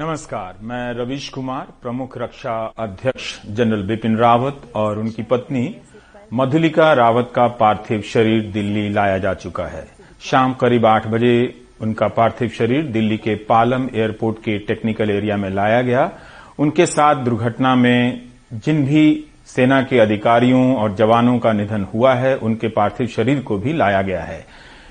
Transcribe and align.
नमस्कार, 0.00 0.58
मैं 0.62 0.92
रवीश 0.94 1.28
कुमार, 1.28 1.66
प्रमुख 1.82 2.16
रक्षा 2.18 2.52
अध्यक्ष 2.78 3.30
जनरल 3.46 3.82
बिपिन 3.82 4.16
रावत 4.16 4.60
और 4.74 4.98
उनकी 4.98 5.22
पत्नी 5.22 5.74
मधुलिका 6.32 6.92
रावत 6.92 7.32
का 7.34 7.46
पार्थिव 7.54 8.02
शरीर 8.02 8.42
दिल्ली 8.52 8.88
लाया 8.88 9.16
जा 9.18 9.32
चुका 9.34 9.64
है। 9.64 9.84
शाम 10.20 10.52
करीब 10.54 10.86
आठ 10.86 11.06
बजे 11.06 11.64
उनका 11.80 12.08
पार्थिव 12.08 12.48
शरीर 12.48 12.82
दिल्ली 12.86 13.16
के 13.16 13.34
पालम 13.48 13.88
एयरपोर्ट 13.94 14.38
के 14.38 14.58
टेक्निकल 14.58 15.10
एरिया 15.10 15.36
में 15.36 15.48
लाया 15.50 15.80
गया। 15.82 16.10
उनके 16.58 16.86
साथ 16.86 17.24
दुर्घटना 17.24 17.74
में 17.74 18.28
जिन 18.54 18.84
भी 18.86 19.24
सेना 19.46 19.80
के 19.82 19.98
अधिकारियों 19.98 20.76
और 20.76 20.94
जवानों 20.94 21.38
का 21.38 21.52
निधन 21.52 21.86
हुआ 21.94 22.14
है, 22.14 22.36
उनके 22.36 22.68
पार्थिव 22.68 23.06
शरीर 23.06 23.40
को 23.40 23.58
भी 23.58 23.72
लाया 23.72 24.02
गया 24.02 24.22
है। 24.22 24.46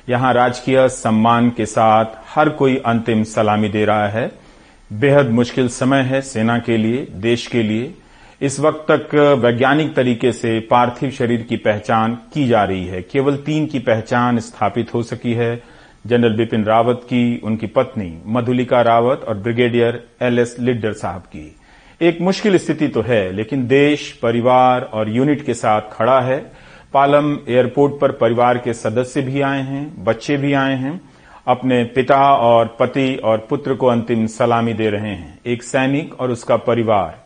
यहाँ 0.10 0.34
राजकीय 0.34 0.88
सम्मान 0.90 1.50
के 1.50 1.66
साथ 1.66 2.20
हर 2.36 2.50
कोई 2.50 2.76
अंतिम 2.86 3.24
सलामी 3.24 3.70
दे 3.70 3.86
रहा 3.86 4.08
है। 4.08 4.47
बेहद 4.94 5.30
मुश्किल 5.30 5.68
समय 5.68 6.02
है 6.02 6.22
सेना 6.22 6.60
के 6.60 6.78
लिए, 6.78 7.08
देश 7.12 7.48
के 7.48 7.64
लिए। 7.64 7.94
इस 8.42 8.60
वक्त 8.60 8.92
तक 8.92 9.38
वैज्ञानिक 9.44 9.96
तरीके 9.96 10.32
से 10.32 10.60
पार्थिव 10.60 11.10
शरीर 11.10 11.42
की 11.42 11.58
पहचान 11.58 12.16
की 12.34 12.48
जा 12.48 12.64
रही 12.64 12.86
है। 12.88 13.02
केवल 13.02 13.36
तीन 13.36 13.66
की 13.66 13.80
पहचान 13.80 14.40
स्थापित 14.40 14.94
हो 14.94 15.04
सकी 15.04 15.34
है। 15.34 15.64
जनरल 16.08 16.38
बिपिन 16.38 16.64
रावत 16.64 17.02
की, 17.04 17.42
उनकी 17.44 17.68
पत्नी, 17.68 18.18
मधुलिका 18.26 18.82
रावत 18.82 19.26
और 19.28 19.38
ब्रिगेडियर 19.38 20.04
एल 20.22 20.40
एस 20.40 20.56
लिड्डर 20.60 20.94
साहब 20.94 21.22
की। 21.22 21.56
एक 22.02 22.22
मुश्किल 22.22 22.58
स्थिति 22.58 22.88
तो 22.88 23.02
है, 23.02 23.32
लेकिन 23.32 23.68
देश, 23.68 24.20
परिवार 24.22 24.82
और 24.82 25.10
यूनिट 25.10 25.46
के 25.46 25.54
साथ 25.54 25.82
खड़ा 25.92 26.22
है। 26.22 26.52
पालम 26.94 27.38
एयरपोर्ट 27.50 28.00
पर 28.02 28.12
परिवार 28.12 28.58
के 28.58 28.74
सदस्य 28.74 29.22
भी 29.22 29.42
आए 29.42 29.62
हैं, 29.62 30.04
बच्चे 30.04 30.38
भी 30.38 30.54
आए 30.54 30.76
हैं। 30.76 31.02
अपने 31.48 31.84
पिता 31.86 32.18
और 32.36 32.76
पति 32.80 33.16
और 33.16 33.46
पुत्र 33.50 33.76
को 33.76 33.88
अंतिम 33.88 34.26
सलामी 34.28 34.74
दे 34.74 34.90
रहे 34.90 35.10
हैं, 35.10 35.40
एक 35.46 35.64
सैनिक 35.64 36.20
और 36.20 36.32
उसका 36.32 36.58
परिवार। 36.58 37.26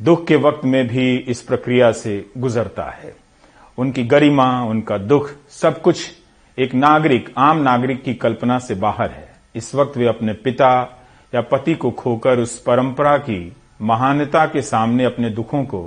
दुख 0.00 0.26
के 0.26 0.36
वक्त 0.36 0.64
में 0.64 0.86
भी 0.86 1.16
इस 1.16 1.42
प्रक्रिया 1.42 1.90
से 1.92 2.24
गुजरता 2.38 2.90
है। 2.92 3.14
उनकी 3.78 4.04
गरिमा, 4.04 4.62
उनका 4.62 4.98
दुख, 4.98 5.30
सब 5.50 5.80
कुछ 5.82 6.10
एक 6.58 6.74
नागरिक, 6.74 7.32
आम 7.38 7.62
नागरिक 7.62 8.02
की 8.02 8.14
कल्पना 8.14 8.58
से 8.58 8.74
बाहर 8.74 9.10
है। 9.10 9.28
इस 9.54 9.74
वक्त 9.74 9.96
वे 9.96 10.06
अपने 10.06 10.32
पिता 10.34 11.00
या 11.32 11.40
पति 11.42 11.74
को 11.74 11.90
खोकर 11.90 12.38
उस 12.38 12.58
परंपरा 12.58 13.16
की 13.18 13.56
महानता 13.82 14.46
के 14.46 14.62
सामने 14.62 15.04
अपने 15.04 15.30
दुखों 15.30 15.64
को 15.64 15.82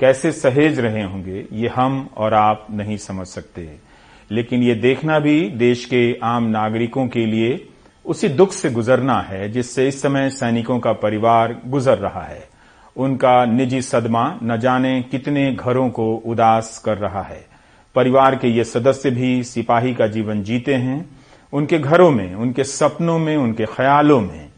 कैसे 0.00 0.32
सहेज 0.32 0.80
रहे 0.80 1.02
होंगे, 1.02 1.44
ये 1.52 1.68
हम 1.68 2.08
और 2.16 2.34
आप 2.34 2.66
नहीं 2.70 2.96
समझ 2.96 3.26
सकते। 3.26 3.87
लेकिन 4.30 4.62
ये 4.62 4.74
देखना 4.74 5.18
भी 5.18 5.48
देश 5.48 5.84
के 5.84 6.18
आम 6.22 6.44
नागरिकों 6.44 7.08
के 7.08 7.26
लिए 7.26 7.68
उसी 8.06 8.28
दुख 8.28 8.52
से 8.52 8.70
गुजरना 8.70 9.20
है 9.20 9.48
जिससे 9.48 9.88
इस 9.88 10.02
समय 10.02 10.30
सैनिकों 10.30 10.78
का 10.78 10.92
परिवार 10.92 11.62
गुजर 11.66 11.98
रहा 11.98 12.22
है। 12.22 12.48
उनका 12.96 13.44
निजी 13.44 13.82
सदमा 13.82 14.38
न 14.42 14.56
जाने 14.56 15.02
कितने 15.02 15.52
घरों 15.52 15.90
को 15.90 16.14
उदास 16.16 16.82
कर 16.84 16.98
रहा 16.98 17.22
है। 17.22 17.46
परिवार 17.94 18.36
के 18.36 18.48
ये 18.48 18.64
सदस्य 18.64 19.10
भी 19.10 19.44
सिपाही 19.44 19.94
का 19.94 20.06
जीवन 20.06 20.42
जीते 20.42 20.74
हैं। 20.74 21.18
उनके 21.52 21.78
घरों 21.78 22.10
में, 22.10 22.34
उनके 22.34 22.64
सपनों 22.64 23.18
में, 23.18 23.36
उनके 23.36 23.64
ख्यालों 23.64 24.20
में 24.20 24.48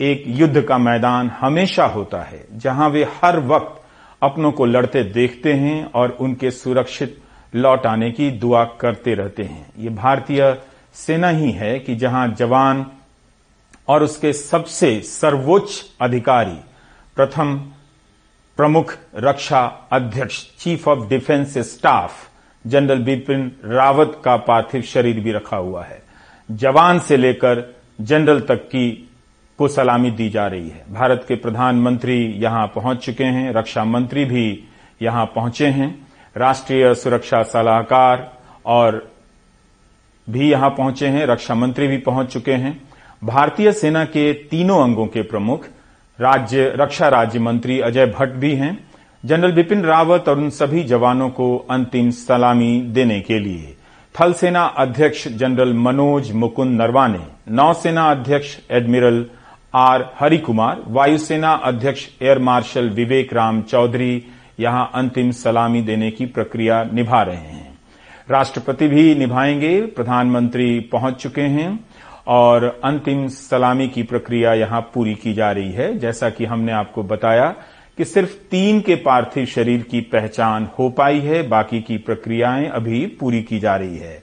एक 0.00 0.24
युद्ध 0.26 0.62
का 0.62 0.78
मैदान 0.78 1.28
हमेशा 1.28 1.84
होता 1.84 2.22
है, 2.22 2.44
जहाँ 2.56 2.88
वे 2.88 3.04
हर 3.04 3.40
वक्त 3.40 3.82
अपनों 4.22 4.52
को 4.52 4.64
लड़ते 4.66 5.02
देखते 5.02 5.52
हैं 5.52 5.84
और 5.84 6.16
उनके 6.20 6.50
सुरक्षित 6.50 7.18
लौट 7.54 7.86
आने 7.86 8.10
की 8.10 8.30
दुआ 8.30 8.64
करते 8.64 9.14
रहते 9.14 9.42
हैं। 9.42 9.66
ये 9.78 9.88
भारतीय 9.88 10.58
सेना 10.94 11.28
ही 11.28 11.50
है 11.52 11.78
कि 11.78 11.94
जहाँ 11.96 12.28
जवान 12.28 12.86
और 13.88 14.02
उसके 14.02 14.32
सबसे 14.32 15.00
सर्वोच्च 15.00 15.84
अधिकारी, 16.00 16.58
प्रथम 17.16 17.56
प्रमुख 18.56 18.96
रक्षा 19.16 19.88
अध्यक्ष, 19.92 20.44
chief 20.58 20.88
of 20.88 21.08
defence 21.08 21.58
staff, 21.58 22.12
general 22.66 22.98
Bipin 22.98 23.52
Rawat 23.64 24.20
का 24.24 24.36
पार्थिव 24.36 24.82
शरीर 24.82 25.20
भी 25.20 25.32
रखा 25.32 25.56
हुआ 25.56 25.84
है। 25.84 26.02
जवान 26.50 26.98
से 26.98 27.16
लेकर 27.16 27.74
जनरल 28.00 28.40
तक 28.40 28.54
की 28.54 29.10
को 29.58 29.68
सलामी 29.68 30.10
दी 30.10 30.28
जा 30.30 30.46
रही 30.46 30.68
है। 30.68 30.84
भारत 30.90 31.24
के 31.28 31.34
प्रधानमंत्री 31.34 32.26
यहाँ 32.26 32.66
पहुँच 32.66 32.98
चुके 32.98 33.24
हैं, 33.24 33.52
रक्षा 33.52 33.84
मंत्री 33.84 34.24
भी 34.24 34.64
यहाँ 35.02 35.26
पहुँचे 35.26 35.66
हैं। 35.66 36.07
राष्ट्रीय 36.38 36.94
सुरक्षा 36.94 37.42
सलाहकार 37.44 38.30
और 38.66 39.06
भी 40.28 40.50
यहाँ 40.50 40.70
पहुँचे 40.70 41.06
हैं, 41.06 41.26
रक्षा 41.26 41.54
मंत्री 41.54 41.86
भी 41.88 41.96
पहुँच 41.98 42.32
चुके 42.32 42.52
हैं। 42.54 42.80
भारतीय 43.22 43.72
सेना 43.72 44.04
के 44.06 44.32
तीनों 44.50 44.82
अंगों 44.82 45.06
के 45.06 45.22
प्रमुख 45.22 45.64
राज्य, 46.18 46.72
रक्षा 46.76 47.08
राज्य 47.08 47.38
मंत्री 47.38 47.80
अजय 47.80 48.06
भट्ट 48.08 48.34
भी 48.34 48.54
हैं। 48.54 48.76
जनरल 49.24 49.52
बिपिन 49.52 49.84
रावत 49.84 50.28
और 50.28 50.38
उन 50.38 50.50
सभी 50.50 50.82
जवानों 50.84 51.28
को 51.30 51.56
अंतिम 51.70 52.10
सलामी 52.10 52.80
देने 52.94 53.20
के 53.20 53.38
लिए 53.38 53.74
थल 54.14 54.32
सेना 54.32 54.64
अध्यक्ष 54.78 55.26
जनरल 55.30 55.72
मनोज 55.76 56.30
मुकुंद 56.32 56.80
नरवाने 56.80 57.20
नौसेना 57.52 58.10
अध्यक्ष 58.10 58.56
एडमिरल 58.70 59.24
आर 59.74 60.04
हरिकुमार 60.20 60.82
वायुसेना 60.88 61.52
अध्यक्ष 61.64 62.06
एयर 62.22 62.38
मार्शल 62.40 62.88
विवेक 62.90 63.32
राम 63.34 63.60
चौधरी 63.62 64.14
यहाँ 64.60 64.90
अंतिम 64.94 65.30
सलामी 65.30 65.82
देने 65.82 66.10
की 66.10 66.26
प्रक्रिया 66.26 66.84
निभा 66.84 67.22
रहे 67.22 67.36
हैं। 67.36 67.78
राष्ट्रपति 68.30 68.88
भी 68.88 69.14
निभाएँगे, 69.14 69.80
प्रधानमंत्री 69.80 70.80
पहुँच 70.80 71.14
चुके 71.14 71.40
हैं, 71.40 71.84
और 72.26 72.80
अंतिम 72.84 73.28
सलामी 73.28 73.88
की 73.88 74.02
प्रक्रिया 74.02 74.54
यहाँ 74.54 74.80
पूरी 74.94 75.14
की 75.14 75.32
जा 75.34 75.50
रही 75.52 75.72
है। 75.72 75.98
जैसा 75.98 76.30
कि 76.30 76.44
हमने 76.44 76.72
आपको 76.72 77.02
बताया 77.02 77.54
कि 77.98 78.04
सिर्फ़ 78.04 78.34
तीन 78.50 78.80
के 78.80 78.94
पार्थिव 78.94 79.44
शरीर 79.46 79.82
की 79.82 80.00
पहचान 80.00 80.68
हो 80.78 80.88
पाई 80.88 81.18
है, 81.18 81.48
बाकी 81.48 81.80
की 81.80 81.96
प्रक्रियाएँ 81.98 82.68
अभी 82.68 83.06
पूरी 83.06 83.42
की 83.42 83.58
जा 83.58 83.76
रही 83.76 83.98
है। 83.98 84.22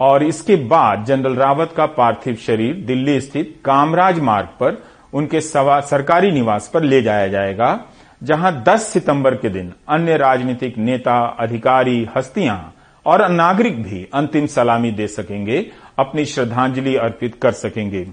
और 0.00 0.22
इसके 0.22 0.56
बाद 0.56 1.04
जनरल 1.04 1.34
रावत 1.34 1.72
का 1.76 1.86
पार्थिव 1.86 2.34
शरीर 2.34 2.74
दिल्ली 2.74 3.20
स्थित 3.20 3.56
कामराज 3.64 4.20
मार्ग 4.20 4.46
पर 4.46 4.82
उनके 5.12 5.40
सरकारी 5.40 6.32
निवास 6.32 6.70
पर 6.74 6.82
ले 6.82 7.02
जाया 7.02 7.28
जाएगा। 7.28 7.84
जहाँ 8.22 8.64
10 8.64 8.88
सितंबर 8.88 9.34
के 9.34 9.48
दिन 9.48 9.72
अन्य 9.88 10.16
राजनीतिक 10.16 10.78
नेता, 10.78 11.26
अधिकारी, 11.40 12.08
हस्तियाँ 12.16 12.74
और 13.06 13.28
नागरिक 13.28 13.82
भी 13.82 14.08
अंतिम 14.14 14.46
सलामी 14.46 14.90
दे 14.90 15.06
सकेंगे, 15.08 15.70
अपनी 15.98 16.24
श्रद्धांजलि 16.24 16.96
अर्पित 16.96 17.34
कर 17.42 17.52
सकेंगे। 17.52 18.06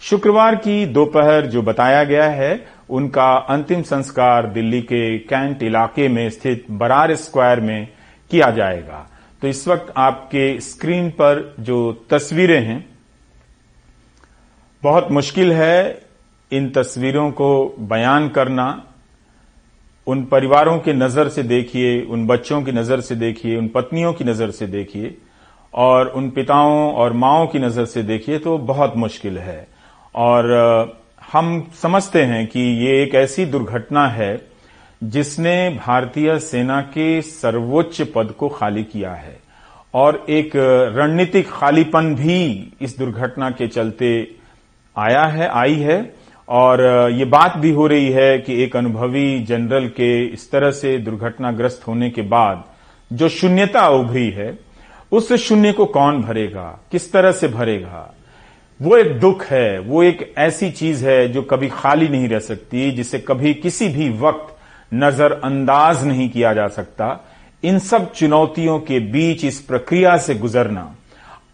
शुक्रवार 0.00 0.56
की 0.56 0.86
दोपहर 0.86 1.46
जो 1.46 1.62
बताया 1.62 2.04
गया 2.04 2.24
है, 2.24 2.66
उनका 2.90 3.32
अंतिम 3.36 3.82
संस्कार 3.82 4.46
दिल्ली 4.46 4.82
के 4.82 5.18
कैंट 5.18 5.62
इलाके 5.62 6.08
में 6.08 6.30
स्थित 6.30 6.64
बरार 6.70 7.14
स्क्वायर 7.14 7.60
में 7.60 7.88
किया 8.30 8.50
जाएगा। 8.50 9.06
तो 9.42 9.48
इस 9.48 9.68
वक्त 9.68 9.92
आपके 9.96 10.60
स्क्रीन 10.60 11.10
पर 11.10 11.54
जो 11.60 12.06
तस्वीरें 12.10 12.60
हैं, 12.60 12.84
बहुत 14.82 15.10
मुश्किल 15.10 15.52
है 15.52 16.02
इन 16.52 16.70
तस्वीरों 16.70 17.30
को 17.30 17.76
बयान 17.78 18.28
करना। 18.28 18.84
उन 20.06 20.24
परिवारों 20.24 20.78
की 20.78 20.92
नज़र 20.92 21.28
से 21.28 21.42
देखिए, 21.42 22.00
उन 22.02 22.26
बच्चों 22.26 22.60
की 22.62 22.72
नज़र 22.72 23.00
से 23.00 23.14
देखिए, 23.16 23.56
उन 23.56 23.68
पत्नियों 23.68 24.12
की 24.12 24.24
नज़र 24.24 24.50
से 24.50 24.66
देखिए, 24.66 25.16
और 25.74 26.08
उन 26.08 26.28
पिताओं 26.30 26.92
और 26.94 27.12
माओं 27.14 27.46
की 27.46 27.58
नज़र 27.58 27.84
से 27.84 28.02
देखिए 28.02 28.38
तो 28.38 28.58
बहुत 28.58 28.96
मुश्किल 28.96 29.38
है। 29.38 29.66
और 30.14 30.98
हम 31.22 31.66
समझते 31.82 32.22
हैं 32.24 32.46
कि 32.46 32.60
ये 32.60 33.02
एक 33.02 33.14
ऐसी 33.14 33.44
दुर्घटना 33.46 34.06
है 34.08 34.36
जिसने 35.02 35.68
भारतीय 35.78 36.38
सेना 36.40 36.80
के 36.88 37.20
सर्वोच्च 37.22 38.00
पद 38.14 38.30
को 38.38 38.48
खाली 38.48 38.84
किया 38.84 39.12
है। 39.12 39.36
और 39.94 40.24
एक 40.30 40.52
रणनीतिक 40.96 41.50
खालीपन 41.50 42.14
भी 42.14 42.72
इस 42.80 42.98
दुर्घटना 42.98 43.50
के 43.50 43.68
चलते 43.68 44.08
आया 44.96 45.24
है, 45.24 45.48
आई 45.48 45.74
है। 45.74 46.00
और 46.48 47.10
ये 47.10 47.24
बात 47.24 47.56
भी 47.56 47.70
हो 47.70 47.86
रही 47.86 48.10
है 48.10 48.38
कि 48.38 48.62
एक 48.62 48.76
अनुभवी 48.76 49.38
जनरल 49.38 49.88
के 49.88 50.26
इस 50.26 50.50
तरह 50.50 50.70
से 50.70 50.98
दुर्घटनाग्रस्त 50.98 51.86
होने 51.88 52.10
के 52.10 52.22
बाद 52.22 52.64
जो 53.12 53.28
शून्यता 53.28 53.88
उभरी 53.88 54.30
है, 54.30 54.58
उस 55.12 55.32
शून्य 55.32 55.72
को 55.72 55.86
कौन 55.86 56.22
भरेगा? 56.22 56.80
किस 56.92 57.12
तरह 57.12 57.32
से 57.32 57.48
भरेगा? 57.48 58.14
वो 58.82 58.96
एक 58.96 59.20
दुख 59.20 59.44
है, 59.44 59.78
वो 59.78 60.02
एक 60.02 60.34
ऐसी 60.38 60.70
चीज़ 60.70 61.06
है 61.06 61.28
जो 61.28 61.42
कभी 61.42 61.68
खाली 61.68 62.08
नहीं 62.08 62.28
रह 62.28 62.38
सकती, 62.38 62.90
जिसे 62.90 63.18
कभी 63.18 63.54
किसी 63.54 63.88
भी 63.88 64.08
वक्त 64.10 64.56
नजरअंदाज 64.94 66.06
नहीं 66.06 66.30
किया 66.30 66.52
जा 66.52 66.68
सकता। 66.68 67.28
इन 67.64 67.78
सब 67.78 68.12
चुनौतियों 68.12 68.78
के 68.78 69.00
बीच 69.00 69.44
इस 69.44 69.60
प्रक्रिया 69.60 70.16
से 70.16 70.34
गुजरना, 70.34 70.94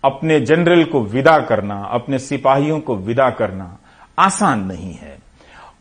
अपने 0.05 0.41
जनरल 0.41 0.85
को 0.85 1.03
विदा 1.03 1.39
करना, 1.39 1.83
अपने 1.85 2.19
सिपाहियों 2.19 2.81
को 2.81 2.97
विदा 2.97 3.31
करना 3.31 3.79
आसान 4.19 4.65
नहीं 4.67 4.93
है। 4.93 5.17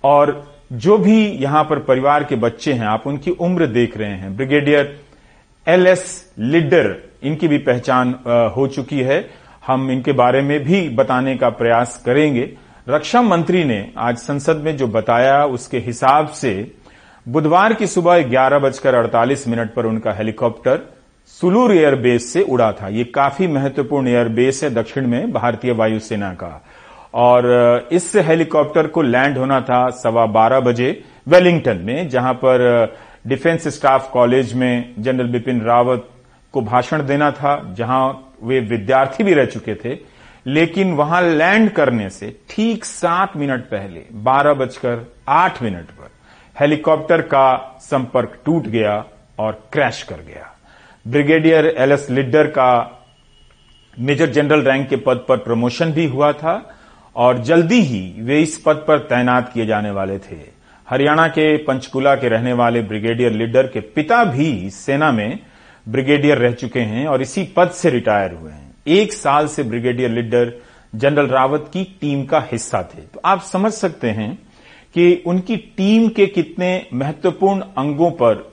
और 0.04 0.52
जो 0.74 0.98
भी 0.98 1.26
यहाँ 1.28 1.64
पर 1.64 1.80
परिवार 1.80 2.24
के 2.24 2.36
बच्चे 2.36 2.74
हैं, 2.74 2.86
आप 2.86 3.08
उनकी 3.08 3.32
उम्र 3.32 3.68
देख 3.68 3.98
रहे 3.98 4.10
हैं। 4.10 4.36
ब्रिगेडियर 4.38 5.00
एल 5.68 5.88
एस 5.88 6.34
लिडर, 6.40 6.96
इनकी 7.24 7.48
भी 7.48 7.58
पहचान 7.58 8.14
हो 8.58 8.68
चुकी 8.68 9.00
है। 9.00 9.30
हम 9.68 9.90
इनके 9.92 10.12
बारे 10.12 10.42
में 10.42 10.60
भी 10.60 10.88
बताने 10.90 11.36
का 11.36 11.50
प्रयास 11.50 12.02
करेंगे। 12.06 12.50
रक्षा 12.90 13.22
मंत्री 13.22 13.64
ने 13.64 13.92
आज 13.98 14.18
संसद 14.18 14.58
में 14.58 14.76
जो 14.78 14.88
बताया, 14.88 15.44
उसके 15.46 15.80
हिसाब 15.80 16.28
से 16.28 16.72
बुधवार 17.26 17.74
की 17.74 17.88
सुबह 17.88 18.22
ग्यारह 18.24 18.60
बजकर 18.60 18.96
अड़तालीस 18.96 19.48
मिनट 19.48 19.74
पर 19.74 19.86
उनका 19.86 20.14
हेलीकॉप्टर 20.14 20.80
सुलूर 21.28 21.72
एयरबेस 21.72 22.32
से 22.34 22.42
उड़ा 22.42 22.72
था। 22.72 22.88
ये 22.88 23.04
काफ़ी 23.06 23.48
महत्वपूर्ण 23.48 24.08
एयरबेस 24.08 24.64
है 24.64 24.70
दक्षिण 24.70 25.08
में 25.08 25.32
भारतीय 25.32 25.72
वायुसेना 25.72 26.34
का। 26.34 26.62
और 27.14 27.90
इस 27.92 28.12
हेलीकॉप्टर 28.18 28.88
को 28.88 29.02
लैंड 29.02 29.38
होना 29.38 29.60
था 29.62 29.90
सवा 29.94 30.26
बारह 30.28 30.60
बजे 30.60 31.04
वेलिंगटन 31.28 31.78
में, 31.78 32.10
जहाँ 32.10 32.34
पर 32.34 32.96
डिफेंस 33.28 33.68
स्टाफ 33.68 34.10
कॉलेज 34.12 34.54
में 34.54 34.96
जनरल 35.00 35.28
बिपिन 35.28 35.62
रावत 35.62 36.08
को 36.54 36.62
भाषण 36.62 37.06
देना 37.06 37.32
था, 37.32 37.74
जहाँ 37.74 38.34
वे 38.44 38.60
विद्यार्थी 38.60 39.24
भी 39.24 39.34
रह 39.34 39.46
चुके 39.46 39.76
थे। 39.76 39.98
लेकिन 40.46 40.94
वहाँ 40.94 41.22
लैंड 41.22 41.70
करने 41.72 42.10
से 42.10 42.36
ठीक 42.50 42.86
सात 42.86 43.36
मिनट 43.38 43.66
पहले, 43.66 44.06
बारह 44.14 44.54
बजकर 44.54 45.06
आठ 45.30 45.62
मिनट 45.64 45.90
पर, 45.90 46.10
हेलीकॉप्टर 46.56 47.22
का 47.22 47.78
संपर्क 47.82 48.42
टूट 48.46 48.68
गया 48.68 49.04
और 49.40 49.52
क्रैश 49.74 50.02
कर 50.04 50.16
गया। 50.18 50.48
ब्रिगेडियर 51.06 51.66
एलएस 51.68 52.10
लिडर 52.10 52.48
का 52.48 52.72
मेजर 53.98 54.30
जनरल 54.30 54.62
रैंक 54.62 54.88
के 54.90 54.96
पद 54.98 55.26
पर 55.30 55.38
प्रमोशन 55.38 55.92
भी 55.92 56.06
हुआ 56.06 56.32
था 56.34 56.54
और 57.16 57.38
जल्दी 57.38 57.80
ही 57.82 58.02
वे 58.20 58.42
इस 58.42 58.58
पद 58.58 58.76
पर 58.88 59.00
तैनात 59.00 59.52
किए 59.54 59.66
जाने 59.66 59.92
वाले 59.92 60.18
थे। 60.20 60.40
हरियाणा 60.88 61.28
के 61.28 61.56
पंचकुला 61.58 62.16
के 62.16 62.30
रहने 62.30 62.54
वाले 62.54 62.82
ब्रिगेडियर 62.82 63.32
लीडर 63.32 63.68
के 63.68 63.80
पिता 63.80 64.24
भी 64.24 64.70
सेना 64.70 65.12
में 65.12 65.40
ब्रिगेडियर 65.88 66.38
रह 66.38 66.52
चुके 66.52 66.80
हैं 66.80 67.06
और 67.08 67.22
इसी 67.22 67.44
पद 67.58 67.70
से 67.70 67.90
रिटायर 67.90 68.34
हुए 68.34 68.52
हैं। 68.52 68.76
एक 68.88 69.14
साल 69.14 69.48
से 69.48 69.64
ब्रिगेडियर 69.64 70.12
लीडर 70.12 70.54
जनरल 70.96 71.28
रावत 71.28 71.70
की 71.74 71.84
टीम 72.02 72.24
का 72.26 72.40
हिस्सा 72.52 72.82
थे। 72.84 73.02
तो 73.02 73.22
आप 73.26 73.42
समझ 73.42 73.72
सकते 73.72 74.10
हैं 74.10 74.34
कि 74.96 75.24
उनकी 75.26 75.58
टीम 75.58 76.08
के 76.10 76.26
कितने 76.28 76.88
महत्वपूर्ण 76.94 77.62
अंगों 77.78 78.12
पर 78.12 78.50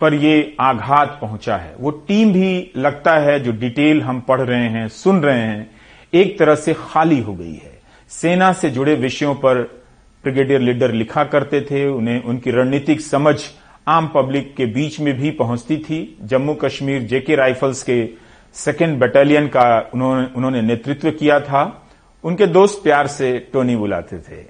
पर 0.00 0.14
ये 0.14 0.56
आघात 0.60 1.18
पहुँचा 1.20 1.56
है। 1.56 1.74
वो 1.80 1.90
टीम 1.90 2.32
भी 2.32 2.72
लगता 2.76 3.12
है, 3.16 3.38
जो 3.40 3.52
डिटेल 3.52 4.02
हम 4.02 4.20
पढ़ 4.20 4.40
रहे 4.40 4.68
हैं, 4.68 4.88
सुन 4.88 5.22
रहे 5.22 5.38
हैं 5.38 5.70
एक 6.14 6.38
तरह 6.38 6.54
से 6.54 6.74
खाली 6.74 7.20
हो 7.20 7.34
गई 7.34 7.54
है। 7.54 7.80
सेना 8.08 8.52
से 8.52 8.70
जुड़े 8.70 8.94
विषयों 8.94 9.34
पर 9.34 9.82
ब्रिगेडियर 10.22 10.60
लीडर 10.60 10.92
लिखा 10.92 11.24
करते 11.24 11.60
थे, 11.60 11.88
उन्हें 11.88 12.22
उनकी 12.22 12.50
रणनीतिक 12.50 13.00
समझ 13.00 13.40
आम 13.88 14.12
पब्लिक 14.14 14.56
के 14.56 14.66
बीच 14.66 15.00
में 15.00 15.14
भी 15.14 15.30
पहुँचती 15.30 15.76
थी। 15.76 16.18
जम्मू 16.22 16.54
कश्मीर 16.54 17.02
जेके 17.02 17.36
राइफल्स 17.36 17.82
के 17.82 18.08
सेकेंड 18.54 18.98
बटालियन 18.98 19.46
का 19.46 19.90
उन्होंने 19.94 20.28
उन्होंने 20.36 20.62
नेतृत्व 20.62 21.10
किया 21.10 21.40
था। 21.40 21.88
उनके 22.24 22.46
दोस्त 22.46 22.80
प्यार 22.82 23.06
से 23.06 23.50
टोनी 23.52 23.76
बुलाते 23.76 24.18
थे। 24.18 24.44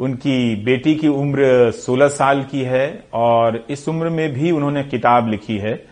उनकी 0.00 0.56
बेटी 0.56 0.94
की 0.94 1.08
उम्र 1.08 1.70
16 1.70 2.08
साल 2.08 2.42
की 2.42 2.62
है 2.62 3.04
और 3.12 3.66
इस 3.70 3.88
उम्र 3.88 4.08
में 4.08 4.32
भी 4.32 4.50
उन्होंने 4.50 4.82
किताब 4.82 5.28
लिखी 5.28 5.58
है। 5.58 5.86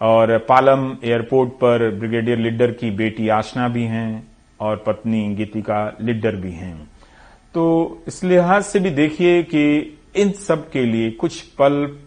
और 0.00 0.38
पालम 0.38 0.96
एयरपोर्ट 1.04 1.50
पर 1.50 1.90
ब्रिगेडियर 1.90 2.38
लीडर 2.38 2.70
की 2.70 2.90
बेटी 2.90 3.28
आशना 3.28 3.68
भी 3.68 3.82
हैं। 3.82 4.33
और 4.60 4.76
पत्नी 4.76 5.34
गीतिका 5.34 5.96
लीडर 6.00 6.36
भी 6.36 6.52
हैं। 6.52 6.90
तो 7.54 8.02
इस 8.06 8.24
लिहाज 8.24 8.62
से 8.62 8.80
भी 8.80 8.90
देखिए 8.90 9.42
कि 9.42 9.98
इन 10.16 10.32
सब 10.32 10.70
के 10.70 10.84
लिए 10.84 11.10
कुछ 11.10 11.40
पल 11.40 11.98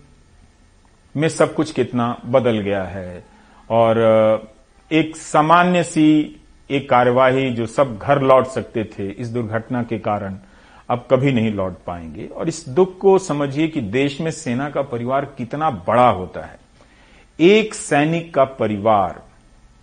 में 1.16 1.30
सब 1.30 1.54
कुछ 1.54 1.72
कितना 1.72 2.22
बदल 2.26 2.60
गया 2.60 2.84
है। 2.84 3.24
और 3.70 3.98
एक 4.92 5.16
सामान्य 5.16 5.84
सी 5.84 6.42
एक 6.70 6.90
कार्यवाही 6.90 7.50
जो 7.50 7.66
सब 7.66 7.98
घर 7.98 8.22
लौट 8.22 8.46
सकते 8.46 8.84
थे 8.84 9.10
इस 9.10 9.28
दुर्घटना 9.28 9.84
के 9.84 10.00
कारण 10.00 10.38
अब 10.90 11.08
कभी 11.12 11.32
नहीं 11.32 11.52
लौट 11.52 11.78
पाएँगे। 11.88 12.26
और 12.26 12.48
इस 12.48 12.70
दुख 12.70 12.98
को 12.98 13.18
समझिए 13.20 13.68
कि 13.68 13.82
देश 13.82 14.22
में 14.22 14.32
सेना 14.32 14.70
का 14.70 14.82
परिवार 14.82 15.26
कितना 15.26 15.70
बड़ा 15.70 16.10
होता 16.10 16.46
है। 16.46 16.60
एक 17.40 17.74
सैनिक 17.74 18.34
का 18.34 18.44
परिवार 18.44 19.27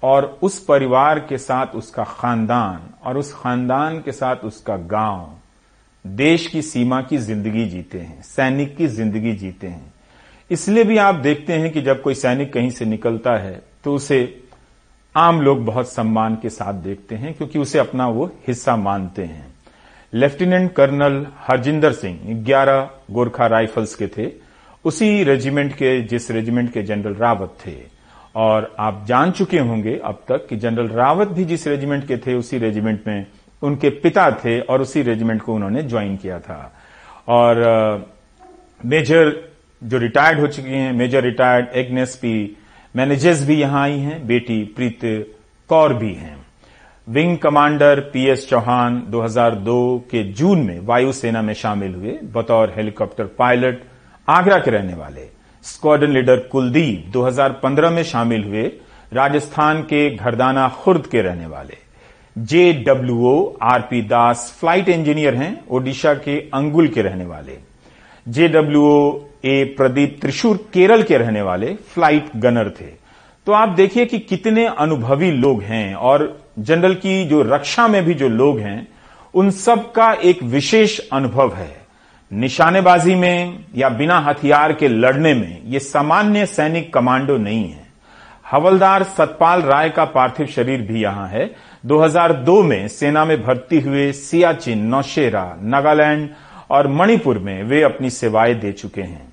और 0.04 0.24
उस 0.42 0.58
परिवार 0.64 1.18
के 1.18 1.38
साथ 1.38 1.74
उसका 1.76 2.04
खानदान 2.04 2.80
और 3.04 3.18
उस 3.18 3.32
खानदान 3.34 3.98
के 4.00 4.12
साथ 4.12 4.44
उसका 4.44 4.76
गाँव 4.76 5.26
देश 6.04 6.46
की 6.46 6.62
सीमा 6.62 7.00
की 7.02 7.18
ज़िंदगी 7.18 7.64
जीते 7.66 7.98
हैं, 7.98 8.22
सैनिक 8.22 8.76
की 8.76 8.86
ज़िंदगी 8.88 9.32
जीते 9.34 9.66
हैं। 9.66 9.92
इसलिए 10.50 10.84
भी 10.84 10.96
आप 10.98 11.14
देखते 11.16 11.52
हैं 11.52 11.70
कि 11.72 11.82
जब 11.82 12.02
कोई 12.02 12.14
सैनिक 12.14 12.52
कहीं 12.52 12.70
से 12.70 12.84
निकलता 12.84 13.36
है 13.38 13.60
तो 13.84 13.94
उसे 13.94 14.18
आम 15.14 15.40
लोग 15.40 15.64
बहुत 15.64 15.88
सम्मान 15.88 16.34
के 16.34 16.48
साथ 16.50 16.74
देखते 16.74 17.14
हैं, 17.14 17.32
क्योंकि 17.34 17.58
उसे 17.58 17.78
अपना 17.78 18.06
वो 18.08 18.26
हिस्सा 18.48 18.76
मानते 18.76 19.24
हैं। 19.24 19.46
Lieutenant 20.12 20.72
colonel 20.72 21.26
Harjinder 21.40 21.92
Singh 21.92 22.18
11 22.44 22.88
Gorkha 23.10 23.46
rifles 23.46 23.94
के 23.94 24.06
थे। 24.08 24.30
उसी 24.84 25.22
रेजिमेंट 25.24 25.72
के, 25.72 26.00
जिस 26.02 26.30
रेजिमेंट 26.30 26.72
के 26.72 26.82
जनरल 26.82 27.14
रावत 27.14 27.56
थे। 27.66 27.72
और 28.36 28.76
आप 28.78 29.04
जान 29.08 29.30
चुके 29.30 29.58
होंगे 29.58 30.00
अब 30.04 30.22
तक 30.28 30.46
कि 30.46 30.56
जनरल 30.56 30.88
रावत 30.88 31.28
भी 31.28 31.44
जिस 31.44 31.66
रेजिमेंट 31.66 32.06
के 32.08 32.16
थे, 32.16 32.34
उसी 32.34 32.58
रेजिमेंट 32.58 33.00
में 33.06 33.26
उनके 33.62 33.90
पिता 33.90 34.30
थे 34.30 34.60
और 34.60 34.80
उसी 34.80 35.02
रेजिमेंट 35.02 35.42
को 35.42 35.54
उन्होंने 35.54 35.82
ज्वाइन 35.82 36.16
किया 36.16 36.38
था। 36.38 36.72
और 37.28 37.56
मेजर 38.84 39.50
जो 39.84 39.98
रिटायर्ड 39.98 40.40
हो 40.40 40.46
चुके 40.46 40.68
हैं, 40.68 40.92
major 40.92 41.22
retired 41.22 41.66
Agnes 41.74 42.16
P, 42.16 42.56
managers 42.96 43.46
भी 43.46 43.54
यहाँ 43.54 43.82
आई 43.82 43.98
हैं, 43.98 44.26
बेटी 44.26 44.64
प्रीत 44.64 45.00
कौर 45.68 45.94
भी 45.94 46.12
हैं। 46.14 46.46
विंग 47.08 47.38
कमांडर 47.38 48.00
पीएस 48.00 48.48
चौहान 48.48 49.06
2002 49.08 49.98
के 50.10 50.22
जून 50.22 50.62
में 50.62 50.80
वायुसेना 50.80 51.42
में 51.42 51.54
शामिल 51.54 51.94
हुए, 51.94 52.18
बतौर 52.34 52.72
हेलीकॉप्टर 52.76 53.24
पायलट, 53.24 53.82
आगरा 54.28 54.58
के 54.58 54.70
रहने 54.70 54.94
वाले। 54.94 55.28
स्क्वाड्रन 55.64 56.12
लीडर 56.12 56.36
कुलदीप 56.36 57.04
2015 57.12 57.90
में 57.90 58.02
शामिल 58.02 58.44
हुए 58.44 58.62
राजस्थान 59.12 59.82
के 59.82 60.10
घरदाना 60.10 60.68
खुर्द 60.68 61.06
के 61.06 61.22
रहने 61.22 61.46
वाले। 61.46 61.76
J 62.36 62.72
W 62.72 63.56
RP 63.62 64.02
Das 64.02 64.56
flight 64.60 64.88
engineer 64.88 65.34
हैं, 65.34 65.64
ओडिशा 65.70 66.14
के 66.14 66.38
अंगुल 66.54 66.88
के 66.88 67.02
रहने 67.02 67.24
वाले। 67.24 67.56
J 68.26 68.48
W 68.48 69.22
A 69.44 69.64
Pradeep 69.76 70.18
Thrissur 70.20 70.56
Kerala 70.56 71.02
के 71.02 71.18
रहने 71.18 71.42
वाले 71.42 71.74
फ़्लाइट 71.74 72.30
गनर 72.36 72.70
थे। 72.70 72.86
तो 73.46 73.52
आप 73.52 73.68
देखिए 73.68 74.06
कि 74.06 74.18
कितने 74.18 74.66
अनुभवी 74.66 75.30
लोग 75.30 75.62
हैं 75.62 75.94
और 75.94 76.42
जनरल 76.58 76.94
की 76.94 77.24
जो 77.24 77.42
रक्षा 77.42 77.88
में 77.88 78.04
भी 78.04 78.14
जो 78.14 78.28
लोग 78.28 78.58
हैं, 78.58 78.88
उन 79.34 79.50
सब 79.50 79.92
का 79.92 80.12
एक 80.12 80.42
विशेष 80.42 80.98
अनुभव 81.12 81.54
है। 81.54 81.83
निशानेबाजी 82.32 83.14
में 83.14 83.64
या 83.76 83.88
बिना 83.88 84.18
हथियार 84.18 84.72
के 84.72 84.88
लड़ने 84.88 85.34
में 85.34 85.62
ये 85.66 85.78
सामान्य 85.78 86.46
सैनिक 86.46 86.92
कमांडो 86.94 87.36
नहीं 87.36 87.68
है। 87.70 87.86
हवलदार 88.50 89.02
सतपाल 89.02 89.62
राय 89.62 89.90
का 89.90 90.04
पार्थिव 90.04 90.46
शरीर 90.46 90.82
भी 90.82 91.02
यहाँ 91.02 91.28
है। 91.28 91.50
2002 91.86 92.62
में 92.62 92.88
सेना 92.88 93.24
में 93.24 93.42
भर्ती 93.42 93.80
हुए 93.80 94.12
सियाचिन, 94.12 94.78
नौशेरा, 94.78 95.56
नागालैंड 95.62 96.28
और 96.70 96.88
मणिपुर 96.88 97.38
में 97.38 97.62
वे 97.62 97.82
अपनी 97.82 98.10
सेवाएँ 98.10 98.54
दे 98.54 98.72
चुके 98.72 99.02
हैं। 99.02 99.32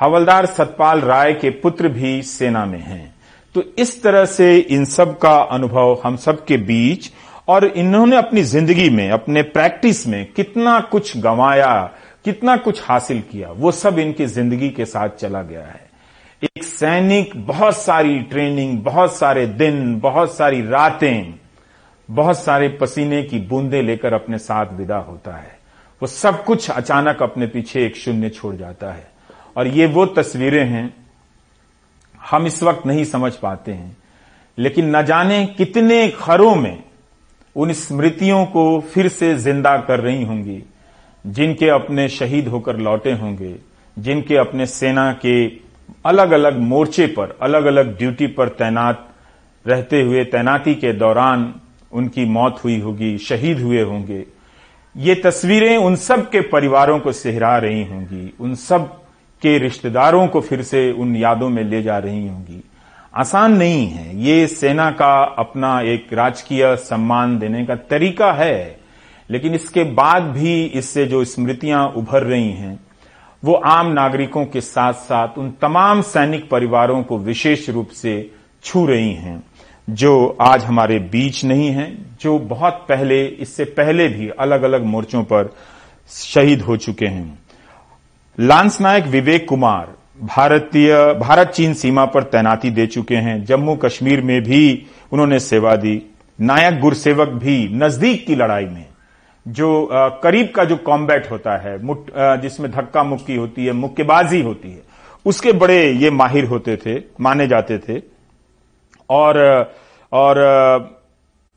हवलदार 0.00 0.46
सतपाल 0.46 1.00
राय 1.00 1.32
के 1.32 1.50
पुत्र 1.50 1.88
भी 1.88 2.22
सेना 2.22 2.64
में 2.66 2.80
हैं। 2.80 3.14
तो 3.54 3.62
इस 3.78 4.02
तरह 4.02 4.24
से 4.24 4.56
इन 4.58 4.84
सब 4.84 5.18
का 5.18 5.36
अनुभव 5.36 6.00
हम 6.04 6.16
सब 6.16 6.44
के 6.44 6.56
बीच 6.56 7.10
और 7.48 7.64
इन्होंने 7.64 8.16
अपनी 8.16 8.42
ज़िंदगी 8.42 8.90
में, 8.90 9.10
अपने 9.10 9.42
प्रैक्टिस 9.42 10.06
में 10.06 10.32
कितना 10.32 10.80
कुछ 10.80 11.16
गंवाया 11.16 11.90
कितना 12.24 12.56
कुछ 12.56 12.82
हासिल 12.84 13.20
किया, 13.20 13.50
वो 13.50 13.72
सब 13.72 13.98
इनकी 13.98 14.26
ज़िंदगी 14.26 14.70
के 14.70 14.84
साथ 14.84 15.08
चला 15.08 15.42
गया 15.42 15.64
है। 15.64 15.90
एक 16.42 16.64
सैनिक, 16.64 17.46
बहुत 17.46 17.76
सारी 17.76 18.18
ट्रेनिंग, 18.18 18.78
बहुत 18.78 19.16
सारे 19.16 19.46
दिन, 19.46 20.00
बहुत 20.00 20.36
सारी 20.36 20.62
रातें, 20.62 21.34
बहुत 22.10 22.38
सारे 22.40 22.68
पसीने 22.68 23.22
की 23.22 23.38
बूंदें 23.38 23.82
लेकर 23.82 24.12
अपने 24.12 24.38
साथ 24.38 24.66
विदा 24.72 24.96
होता 24.96 25.36
है। 25.36 25.58
वो 26.02 26.06
सब 26.06 26.44
कुछ 26.44 26.70
अचानक 26.70 27.22
अपने 27.22 27.46
पीछे 27.46 27.86
एक 27.86 27.96
शून्य 27.96 28.28
छोड़ 28.28 28.56
जाता 28.56 28.92
है। 28.92 29.10
और 29.56 29.66
ये 29.66 29.86
वो 29.86 30.06
तस्वीरें 30.06 30.64
हैं, 30.64 30.94
हम 32.30 32.46
इस 32.46 32.62
वक्त 32.62 32.86
नहीं 32.86 33.04
समझ 33.04 33.32
पाते 33.32 33.72
हैं। 33.72 33.96
लेकिन 34.58 34.96
न 34.96 35.02
जाने 35.02 35.46
कितने 35.46 36.08
खरों 36.08 36.54
में 36.54 36.82
उन 37.56 37.72
स्मृतियों 37.72 38.46
को 38.46 38.80
फिर 38.80 39.08
से 39.08 39.34
ज़िंदा 39.34 39.76
कर 39.76 40.00
रही 40.00 40.24
होंगी। 40.24 40.62
जिनके 41.26 41.68
अपने 41.68 42.08
शहीद 42.08 42.48
होकर 42.48 42.76
लौटे 42.76 43.12
होंगे, 43.12 43.54
जिनके 43.98 44.36
अपने 44.36 44.66
सेना 44.66 45.12
के 45.12 45.46
अलग 46.06 46.30
अलग 46.30 46.58
मोर्चे 46.58 47.06
पर 47.06 47.38
अलग 47.42 47.64
अलग 47.64 47.98
ड्यूटी 47.98 48.26
पर 48.26 48.48
तैनात 48.48 49.08
रहते 49.66 50.02
हुए, 50.02 50.24
तैनाती 50.24 50.74
के 50.74 50.92
दौरान 50.92 51.54
उनकी 51.92 52.24
मौत 52.24 52.60
हुई 52.64 52.80
होगी, 52.80 53.18
शहीद 53.18 53.60
हुए 53.60 53.82
होंगे। 53.82 54.24
ये 54.96 55.14
तस्वीरें 55.14 55.76
उन 55.76 55.96
सब 55.96 56.30
के 56.30 56.40
परिवारों 56.40 56.98
को 57.00 57.12
सेहरा 57.12 57.58
रही 57.58 57.84
होंगी, 57.84 58.34
उन 58.40 58.54
सब 58.54 59.00
के 59.42 59.58
रिश्तेदारों 59.58 60.28
को 60.28 60.40
फिर 60.40 60.62
से 60.62 60.92
उन 60.92 61.16
यादों 61.16 61.48
में 61.48 61.64
ले 61.64 61.82
जा 61.82 61.98
रही 61.98 62.28
होंगी। 62.28 62.64
आसान 63.14 63.52
नहीं 63.52 63.86
है। 63.86 64.20
ये 64.20 64.46
सेना 64.46 64.90
का 64.90 65.22
अपना 65.22 65.80
एक 65.80 66.12
राजकीय 66.12 66.76
सम्मान 66.76 67.38
देने 67.38 67.66
का 67.66 67.74
तरीका 67.74 68.32
है। 68.32 68.79
लेकिन 69.30 69.54
इसके 69.54 69.84
बाद 69.84 70.22
भी 70.22 70.64
इससे 70.64 71.06
जो 71.06 71.24
स्मृतियाँ 71.24 71.86
उभर 71.96 72.22
रही 72.22 72.50
हैं, 72.50 72.80
वो 73.44 73.54
आम 73.54 73.92
नागरिकों 73.92 74.44
के 74.44 74.60
साथ 74.60 74.92
साथ 74.92 75.38
उन 75.38 75.50
तमाम 75.50 76.00
सैनिक 76.02 76.48
परिवारों 76.50 77.02
को 77.02 77.18
विशेष 77.18 77.68
रूप 77.70 77.88
से 77.88 78.30
छू 78.64 78.86
रही 78.86 79.12
हैं, 79.14 79.42
जो 79.90 80.36
आज 80.40 80.64
हमारे 80.64 80.98
बीच 80.98 81.44
नहीं 81.44 81.68
हैं, 81.68 82.16
जो 82.20 82.38
बहुत 82.38 82.86
पहले, 82.88 83.26
इससे 83.26 83.64
पहले 83.64 84.08
भी 84.08 84.28
अलग 84.28 84.62
अलग 84.62 84.84
मोर्चों 84.84 85.22
पर 85.22 85.54
शहीद 86.08 86.62
हो 86.62 86.76
चुके 86.76 87.06
हैं। 87.06 87.38
लांस 88.40 88.80
नायक 88.80 89.04
विवेक 89.04 89.48
कुमार 89.48 89.94
भारतीय, 90.22 91.14
भारत 91.14 91.48
चीन 91.48 91.74
सीमा 91.74 92.04
पर 92.04 92.22
तैनाती 92.22 92.70
दे 92.70 92.86
चुके 92.86 93.16
हैं। 93.16 93.44
जम्मू 93.44 93.76
कश्मीर 93.76 94.20
में 94.20 94.42
भी 94.42 94.86
उन्होंने 95.12 95.40
सेवा 95.40 95.76
दी। 95.76 96.02
नायक 96.40 96.80
गुरसेवक 96.80 97.28
भी 97.28 97.68
नज़दीक 97.72 98.26
की 98.26 98.34
लड़ाई 98.34 98.64
में। 98.64 98.89
जो 99.46 99.88
करीब 100.22 100.50
का 100.54 100.64
जो 100.64 100.76
कॉम्बैट 100.76 101.30
होता 101.30 101.56
है 101.56 101.78
जिसमें 102.40 102.70
धक्का 102.70 103.02
मुक्की 103.04 103.36
होती 103.36 103.66
है, 103.66 103.72
मुक्केबाजी 103.72 104.42
होती 104.42 104.72
है, 104.72 104.82
उसके 105.26 105.52
बड़े 105.52 105.90
ये 105.92 106.10
माहिर 106.10 106.44
होते 106.44 106.76
थे, 106.76 106.98
माने 107.20 107.46
जाते 107.46 107.78
थे। 107.78 108.00
और 109.10 109.38
और 110.12 110.38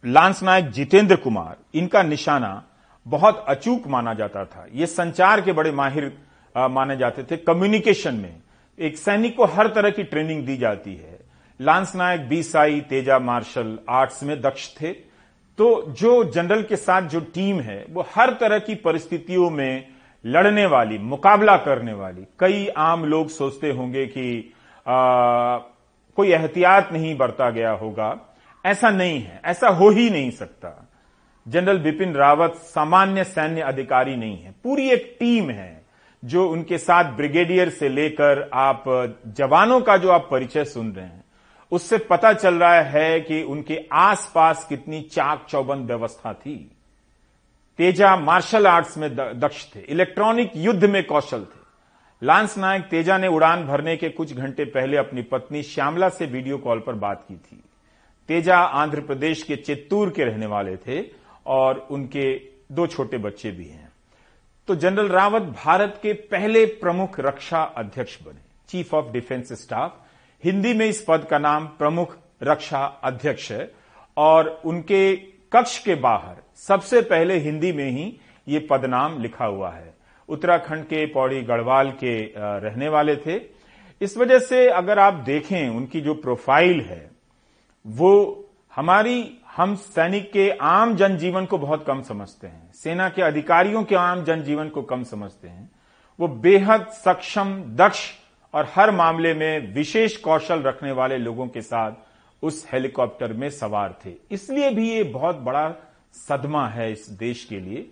लांस 0.04 0.44
नायक 0.44 0.70
जितेंद्र 0.70 1.16
कुमार, 1.16 1.56
इनका 1.74 2.04
निशाना 2.04 2.64
बहुत 3.06 3.46
अचूक 3.48 3.88
माना 3.88 4.14
जाता 4.14 4.44
था। 4.46 4.66
ये 4.74 4.86
संचार 4.86 5.42
के 5.42 5.52
बड़े 5.52 5.72
माहिर 5.72 6.12
माने 6.56 6.98
जाते 6.98 7.24
थे। 7.24 7.38
कम्युनिकेशन 7.38 8.16
में 8.16 8.36
एक 8.80 8.98
सैनिक 8.98 9.36
को 9.38 9.46
हर 9.46 9.68
तरह 9.68 9.90
की 9.90 10.04
ट्रेनिंग 10.04 10.46
दी 10.46 10.58
जाती 10.58 10.94
है। 10.94 11.20
Lance 11.60 11.96
naik 11.96 12.28
B Sai 12.30 12.80
Teja, 12.82 13.20
martial 13.20 13.78
arts 13.90 14.24
में 14.24 14.42
दक्ष 14.42 14.70
थे। 14.76 14.92
तो 15.60 15.96
जो 16.00 16.24
जनरल 16.24 16.64
के 16.64 16.76
साथ 16.76 17.02
जो 17.02 17.20
टीम 17.34 17.60
है 17.60 17.86
वो 17.90 18.06
हर 18.16 18.34
तरह 18.34 18.60
की 18.60 18.76
परिस्थितियों 18.76 19.50
में 19.50 19.88
लड़ने 20.26 20.66
वाली 20.66 20.98
मुकाबला 20.98 21.56
करने 21.58 21.94
वाली। 21.94 22.26
कई 22.40 22.68
आम 22.78 23.06
लोग 23.06 23.30
सोचते 23.30 23.72
होंगे 23.72 24.06
कि 24.06 24.54
आ, 24.88 25.58
कोई 26.18 26.32
एहतियात 26.32 26.92
नहीं 26.94 27.16
बरता 27.18 27.50
गया 27.50 27.72
होगा। 27.72 28.20
ऐसा 28.66 28.90
नहीं 28.90 29.20
है 29.22 29.42
ऐसा 29.46 29.68
हो 29.70 29.90
ही 29.90 30.10
नहीं 30.10 30.32
सकता। 30.32 30.90
जनरल 31.46 31.80
बिपिन 31.80 32.14
रावत 32.14 32.54
सामान्य 32.56 33.24
सैन्य 33.24 33.62
अधिकारी 33.62 34.16
नहीं 34.16 34.38
है। 34.38 34.52
पूरी 34.64 34.90
एक 34.90 35.16
टीम 35.20 35.50
है 35.50 35.82
जो 36.24 36.48
उनके 36.50 36.78
साथ 36.78 37.12
ब्रिगेडियर 37.12 37.70
से 37.70 37.90
लेकर 37.90 38.50
आप 38.54 38.84
जवानों 39.38 39.82
का 39.82 39.98
जो 39.98 40.10
आप 40.10 40.28
परिचय 40.32 40.66
सुन 40.66 40.92
रहे 40.92 41.06
हैं 41.06 41.23
उससे 41.74 41.98
पता 42.00 42.32
चल 42.34 42.56
रहा 42.56 42.82
है 42.82 43.20
कि 43.22 43.42
उनके 43.44 43.80
आसपास 43.94 44.66
कितनी 44.70 45.02
चाक 45.04 45.46
चौबंद 45.50 45.88
व्यवस्था 45.88 46.34
थी। 46.34 46.56
तेजा 47.80 48.16
मार्शल 48.16 48.68
आर्ट्स 48.68 48.98
में 48.98 49.16
दक्ष 49.16 49.66
थे, 49.66 49.80
इलेक्ट्रॉनिक 49.80 50.52
युद्ध 50.56 50.86
में 50.86 51.04
कौशल 51.04 51.42
थे। 51.42 51.62
लांस 52.22 52.58
नायक 52.58 52.84
तेजा 52.84 53.18
ने 53.18 53.28
उड़ान 53.28 53.66
भरने 53.68 53.96
के 53.98 54.10
कुछ 54.10 54.34
घंटे 54.34 54.66
पहले 54.66 54.98
अपनी 54.98 55.22
पत्नी 55.22 55.64
श्यामला 55.64 56.10
से 56.10 56.26
वीडियो 56.26 56.58
कॉल 56.58 56.80
पर 56.80 56.94
बात 56.96 57.26
की 57.28 57.36
थी। 57.36 57.64
तेजा 58.30 58.58
आंध्र 58.58 59.02
प्रदेश 59.02 59.44
के 59.44 59.56
चित्तूर 59.56 60.10
के 60.10 60.24
रहने 60.24 60.46
वाले 60.46 60.76
थे 60.78 61.02
और 61.46 61.88
उनके 61.92 62.34
दो 62.72 62.88
छोटे 62.88 63.18
बच्चे 63.18 63.52
भी 63.52 63.66
हैं। 63.66 63.92
तो 64.68 64.76
जनरल 64.76 65.08
रावत 65.08 65.42
भारत 65.56 66.00
के 66.04 66.14
पहले 66.14 66.66
प्रमुख 66.66 67.20
रक्षा 67.20 67.62
अध्यक्ष 67.78 68.22
बने, 68.24 68.42
chief 68.70 68.94
of 68.94 69.12
defence 69.12 69.54
staff. 69.54 70.00
Hindi 70.44 70.74
में 70.74 70.86
इस 70.86 71.04
पद 71.08 71.26
का 71.26 71.38
नाम 71.38 71.66
प्रमुख 71.78 72.18
रक्षा 72.44 72.84
अध्यक्ष 73.04 73.52
है 73.52 73.72
और 74.18 74.62
उनके 74.66 75.16
कक्ष 75.54 75.78
के 75.80 75.96
बाहर 75.96 76.36
सबसे 76.58 77.02
पहले 77.02 77.38
हिंदी 77.38 77.72
में 77.72 77.90
ही 77.92 78.06
ये 78.48 78.60
पदनाम 78.72 79.22
लिखा 79.22 79.46
हुआ 79.46 79.72
है। 79.72 79.94
उत्तराखंड 80.30 80.84
के 80.84 81.06
पौड़ी 81.06 81.42
गढ़वाल 81.42 81.92
के 81.94 82.16
रहने 82.38 82.90
वाले 82.90 83.16
थे। 83.16 83.40
इस 84.02 84.18
वजह 84.18 84.40
से 84.40 84.68
अगर 84.70 85.00
आप 85.00 85.14
देखें 85.14 85.70
उनकी 85.70 86.02
जो 86.02 86.14
प्रोफ़ाइल 86.14 86.82
है, 86.82 87.10
वो 87.86 88.40
हमारी 88.74 89.38
हम 89.56 89.76
सैनिक 89.76 90.32
के 90.32 90.50
आम 90.52 90.96
जनजीवन 90.96 91.46
को 91.46 91.58
बहुत 91.58 91.86
कम 91.86 92.02
समझते 92.02 92.48
हैं। 92.48 92.72
सेना 92.74 93.10
के 93.10 93.22
अधिकारियों 93.22 93.84
के 93.84 93.96
आम 93.96 94.24
जनजीवन 94.24 94.70
को 94.70 94.82
कम 94.82 95.04
समझते 95.04 95.48
हैं। 95.48 95.70
वो 96.20 96.28
बेहद 96.28 96.88
सक्षम, 96.96 97.54
दक्ष 97.76 98.12
और 98.54 98.68
हर 98.74 98.92
मामले 98.92 99.34
में 99.34 99.74
विशेष 99.74 100.18
कौशल 100.18 100.62
रखने 100.62 100.92
वाले 100.92 101.18
लोगों 101.18 101.48
के 101.48 101.62
साथ 101.62 101.92
उस 102.44 102.66
हेलीकॉप्टर 102.72 103.34
में 103.34 103.50
सवार 103.52 103.96
थे। 104.06 104.14
इसलिए 104.32 104.70
भी 104.72 104.90
ये 104.90 105.04
बहुत 105.04 105.36
बड़ा 105.42 105.70
सदमा 106.16 106.68
है 106.70 106.92
इस 106.92 107.10
देश 107.12 107.44
के 107.46 107.60
लिए 107.60 107.86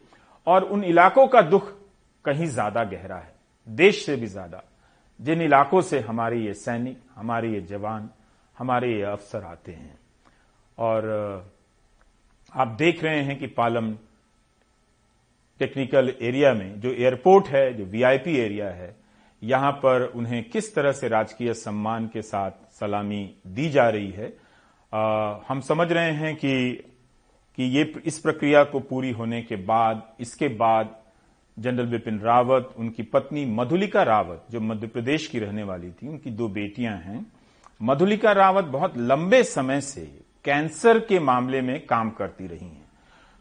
और 0.48 0.64
उन 0.66 0.84
इलाकों 0.84 1.28
का 1.28 1.42
दुख 1.44 1.72
कहीं 2.26 2.48
ज़्यादा 2.48 2.84
गहरा 2.86 3.16
है, 3.16 3.34
देश 3.68 4.06
से 4.06 4.16
भी 4.16 4.28
ज़्यादा। 4.28 4.64
जिन 5.20 5.42
इलाकों 5.42 5.82
से 5.82 6.00
हमारे 6.00 6.40
ये 6.40 6.54
सैनिक, 6.54 6.98
हमारे 7.16 7.52
ये 7.54 7.62
जवान, 7.62 8.10
हमारे 8.58 8.94
ये 8.94 9.02
अफसर 9.04 9.44
आते 9.44 9.72
हैं 9.72 10.00
और 10.78 11.52
आप 12.54 12.68
देख 12.70 13.04
रहे 13.04 13.22
हैं 13.22 13.38
कि 13.40 13.48
पालम 13.50 13.92
टेक्निकल 15.62 16.14
एरिया 16.22 16.54
में 16.54 16.80
जो 16.80 16.92
एयरपोर्ट 16.92 17.48
है, 17.48 17.74
जो 17.74 17.86
वीआईपी 17.86 18.38
एरिया 18.38 18.70
है 18.70 18.96
यहाँ 19.44 19.72
पर 19.72 20.12
उन्हें 20.16 20.44
किस 20.50 20.76
तरह 20.76 20.92
से 20.92 21.08
राजकीय 21.08 21.54
सम्मान 21.54 22.08
के 22.08 22.22
साथ 22.22 22.52
सलामी 22.80 23.36
दी 23.48 23.70
जा 23.70 23.90
रही 23.90 24.12
है? 24.12 24.34
आ, 24.94 25.40
हम 25.48 25.60
समझ 25.60 25.92
रहे 25.92 26.12
हैं 26.12 26.36
कि 26.36 26.84
कि 27.58 27.64
ये 27.64 27.94
इस 28.06 28.20
प्रक्रिया 28.20 28.64
को 28.64 28.80
पूरी 28.80 29.12
होने 29.12 29.42
के 29.42 29.56
बाद 29.56 30.04
इसके 30.20 30.48
बाद 30.48 30.96
जनरल 31.58 31.86
बिपिन 31.86 32.20
रावत 32.20 32.70
उनकी 32.78 33.04
पत्नी 33.04 33.46
मधुलिका 33.46 34.04
रावत 34.04 34.46
जो 34.52 34.60
मध्य 34.60 34.88
प्रदेश 34.88 35.28
की 35.28 35.40
रहने 35.40 35.64
वाली 35.64 35.92
थी 35.92 36.08
उनकी 36.08 36.32
दो 36.32 36.48
बेटियाँ 36.48 36.98
हैं 36.98 37.26
मधुलिका 37.82 38.32
रावत 38.32 38.66
बहुत 38.66 38.98
लंबे 38.98 39.44
समय 39.44 39.82
से 39.82 40.02
कैंसर 40.46 41.00
के 41.00 41.20
मामले 41.20 41.62
में 41.62 41.86
काम 41.86 42.10
करती 42.10 42.48
रही 42.48 42.66
हैं। 42.66 42.81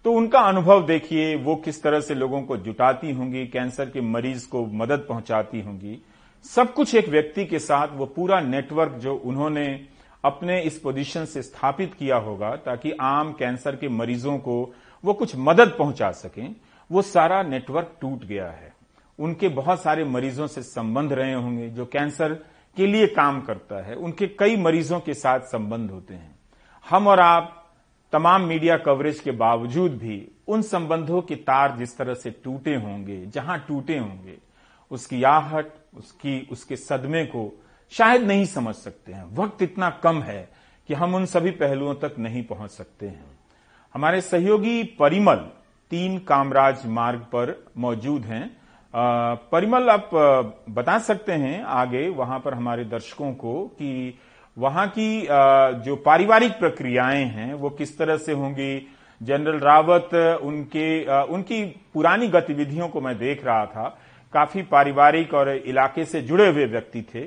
तो 0.05 0.13
उनका 0.13 0.41
अनुभव 0.41 0.87
देखिए, 0.87 1.37
वो 1.37 1.57
किस 1.57 1.83
तरह 1.83 2.01
से 2.01 2.15
लोगों 2.15 2.43
को 2.43 2.57
जुटाती 2.57 3.13
होंगी, 3.13 3.47
कैंसर 3.47 3.91
के 3.91 4.01
मरीज़ 4.01 4.49
को 4.49 4.67
मदद 4.67 4.99
पहुंचाती 5.09 5.61
होंगी। 5.61 6.03
सब 6.45 6.75
कुछ 6.75 6.95
एक 6.95 7.09
व्यक्ति 7.09 7.45
के 7.47 7.59
साथ, 7.59 7.89
वो 7.93 8.07
पूरा 8.07 8.41
नेटवर्क 8.41 8.93
जो 8.93 9.15
उन्होंने 9.15 9.87
अपने 10.25 10.61
इस 10.61 10.79
पोजीशन 10.79 11.25
से 11.25 11.43
स्थापित 11.43 11.95
किया 11.95 12.17
होगा, 12.17 12.57
ताकि 12.57 12.93
आम 13.01 13.33
कैंसर 13.33 13.77
के 13.77 13.89
मरीजों 13.89 14.39
को 14.39 14.75
वो 15.05 15.13
कुछ 15.13 15.37
मदद 15.37 15.69
पहुँचा 15.79 16.11
सकें, 16.11 16.57
वो 16.93 17.03
सारा 17.03 17.43
नेटवर्क 17.43 17.97
टूट 18.01 18.25
गया 18.25 18.47
है। 18.47 18.73
उनके 19.19 19.49
बहुत 19.49 19.83
सारे 19.83 20.05
मरीजों 20.05 20.47
से 20.47 20.63
संबंध 20.63 21.13
रहे 21.13 21.35
होंगे, 21.35 21.69
जो 21.69 21.87
कैंसर 21.87 22.33
के 22.77 22.87
लिए 22.87 23.07
काम 23.07 23.41
करता 23.41 23.87
है। 23.87 23.95
उनके 23.95 24.27
कई 24.27 24.57
मरीजों 24.57 25.01
के 25.01 25.15
साथ 25.15 25.41
संबंध 25.41 25.91
होते 25.91 26.15
हैं। 26.15 26.39
हम 26.91 27.07
और 27.07 27.21
आप 27.21 27.60
तमाम 28.13 28.43
मीडिया 28.43 28.77
कवरेज 28.77 29.19
के 29.21 29.31
बावजूद 29.31 29.97
भी 29.99 30.27
उन 30.49 30.63
संबंधों 30.63 31.21
के 31.23 31.35
तार 31.37 31.77
जिस 31.77 31.97
तरह 31.99 32.15
से 32.15 32.31
टूटे 32.45 32.75
होंगे, 32.75 33.25
जहाँ 33.27 33.59
टूटे 33.69 33.99
होंगे, 33.99 34.37
उसकी 34.91 35.23
आहट, 35.23 35.67
उसकी, 35.97 36.49
उसके 36.53 36.77
सदमे 36.77 37.25
को 37.25 37.53
शायद 37.93 38.23
नहीं 38.23 38.45
समझ 38.45 38.75
सकते 38.75 39.13
हैं। 39.13 39.25
वक्त 39.37 39.63
इतना 39.63 39.91
कम 40.03 40.23
है 40.23 40.49
कि 40.89 40.95
हम 40.95 41.15
उन 41.15 41.27
सभी 41.27 41.51
पहलुओं 41.51 41.95
तक 41.95 42.15
नहीं 42.19 42.43
पहुँच 42.45 42.71
सकते 42.71 43.07
हैं। 43.07 43.39
हमारे 43.95 44.21
सहयोगी 44.21 44.83
परिमल 44.99 45.47
तीन 45.93 46.19
कामराज 46.19 46.87
मार्ग 46.87 47.21
पर 47.33 47.65
मौजूद 47.79 48.25
हैं। 48.25 48.57
परिमल, 48.95 49.89
आप 49.89 50.11
बता 50.71 50.99
सकते 50.99 51.33
हैं 51.33 51.63
आगे 51.63 52.09
वहाँ 52.09 52.39
पर 52.39 52.55
हमारे 52.55 52.85
दर्शकों 52.85 53.33
को 53.35 53.67
कि 53.69 54.19
वहाँ 54.57 54.87
की 54.89 55.27
जो 55.85 55.97
पारिवारिक 55.97 56.53
प्रक्रियाएँ 56.53 57.25
हैं, 57.27 57.53
वो 57.55 57.71
किस 57.71 57.97
तरह 57.99 58.17
से 58.19 58.33
होंगी? 58.33 58.87
जनरल 59.21 59.59
रावत, 59.59 60.15
उनके 60.43 61.05
उनकी 61.27 61.65
पुरानी 61.95 62.29
गतिविधियों 62.29 62.89
को 62.89 63.01
मैं 63.01 63.17
देख 63.19 63.45
रहा 63.45 63.65
था। 63.67 63.89
काफ़ी 64.33 64.63
पारिवारिक 64.65 65.35
और 65.35 65.49
इलाके 65.51 66.05
से 66.05 66.21
जुड़े 66.23 66.49
हुए 66.49 66.67
व्यक्ति 66.67 67.03
थे। 67.05 67.21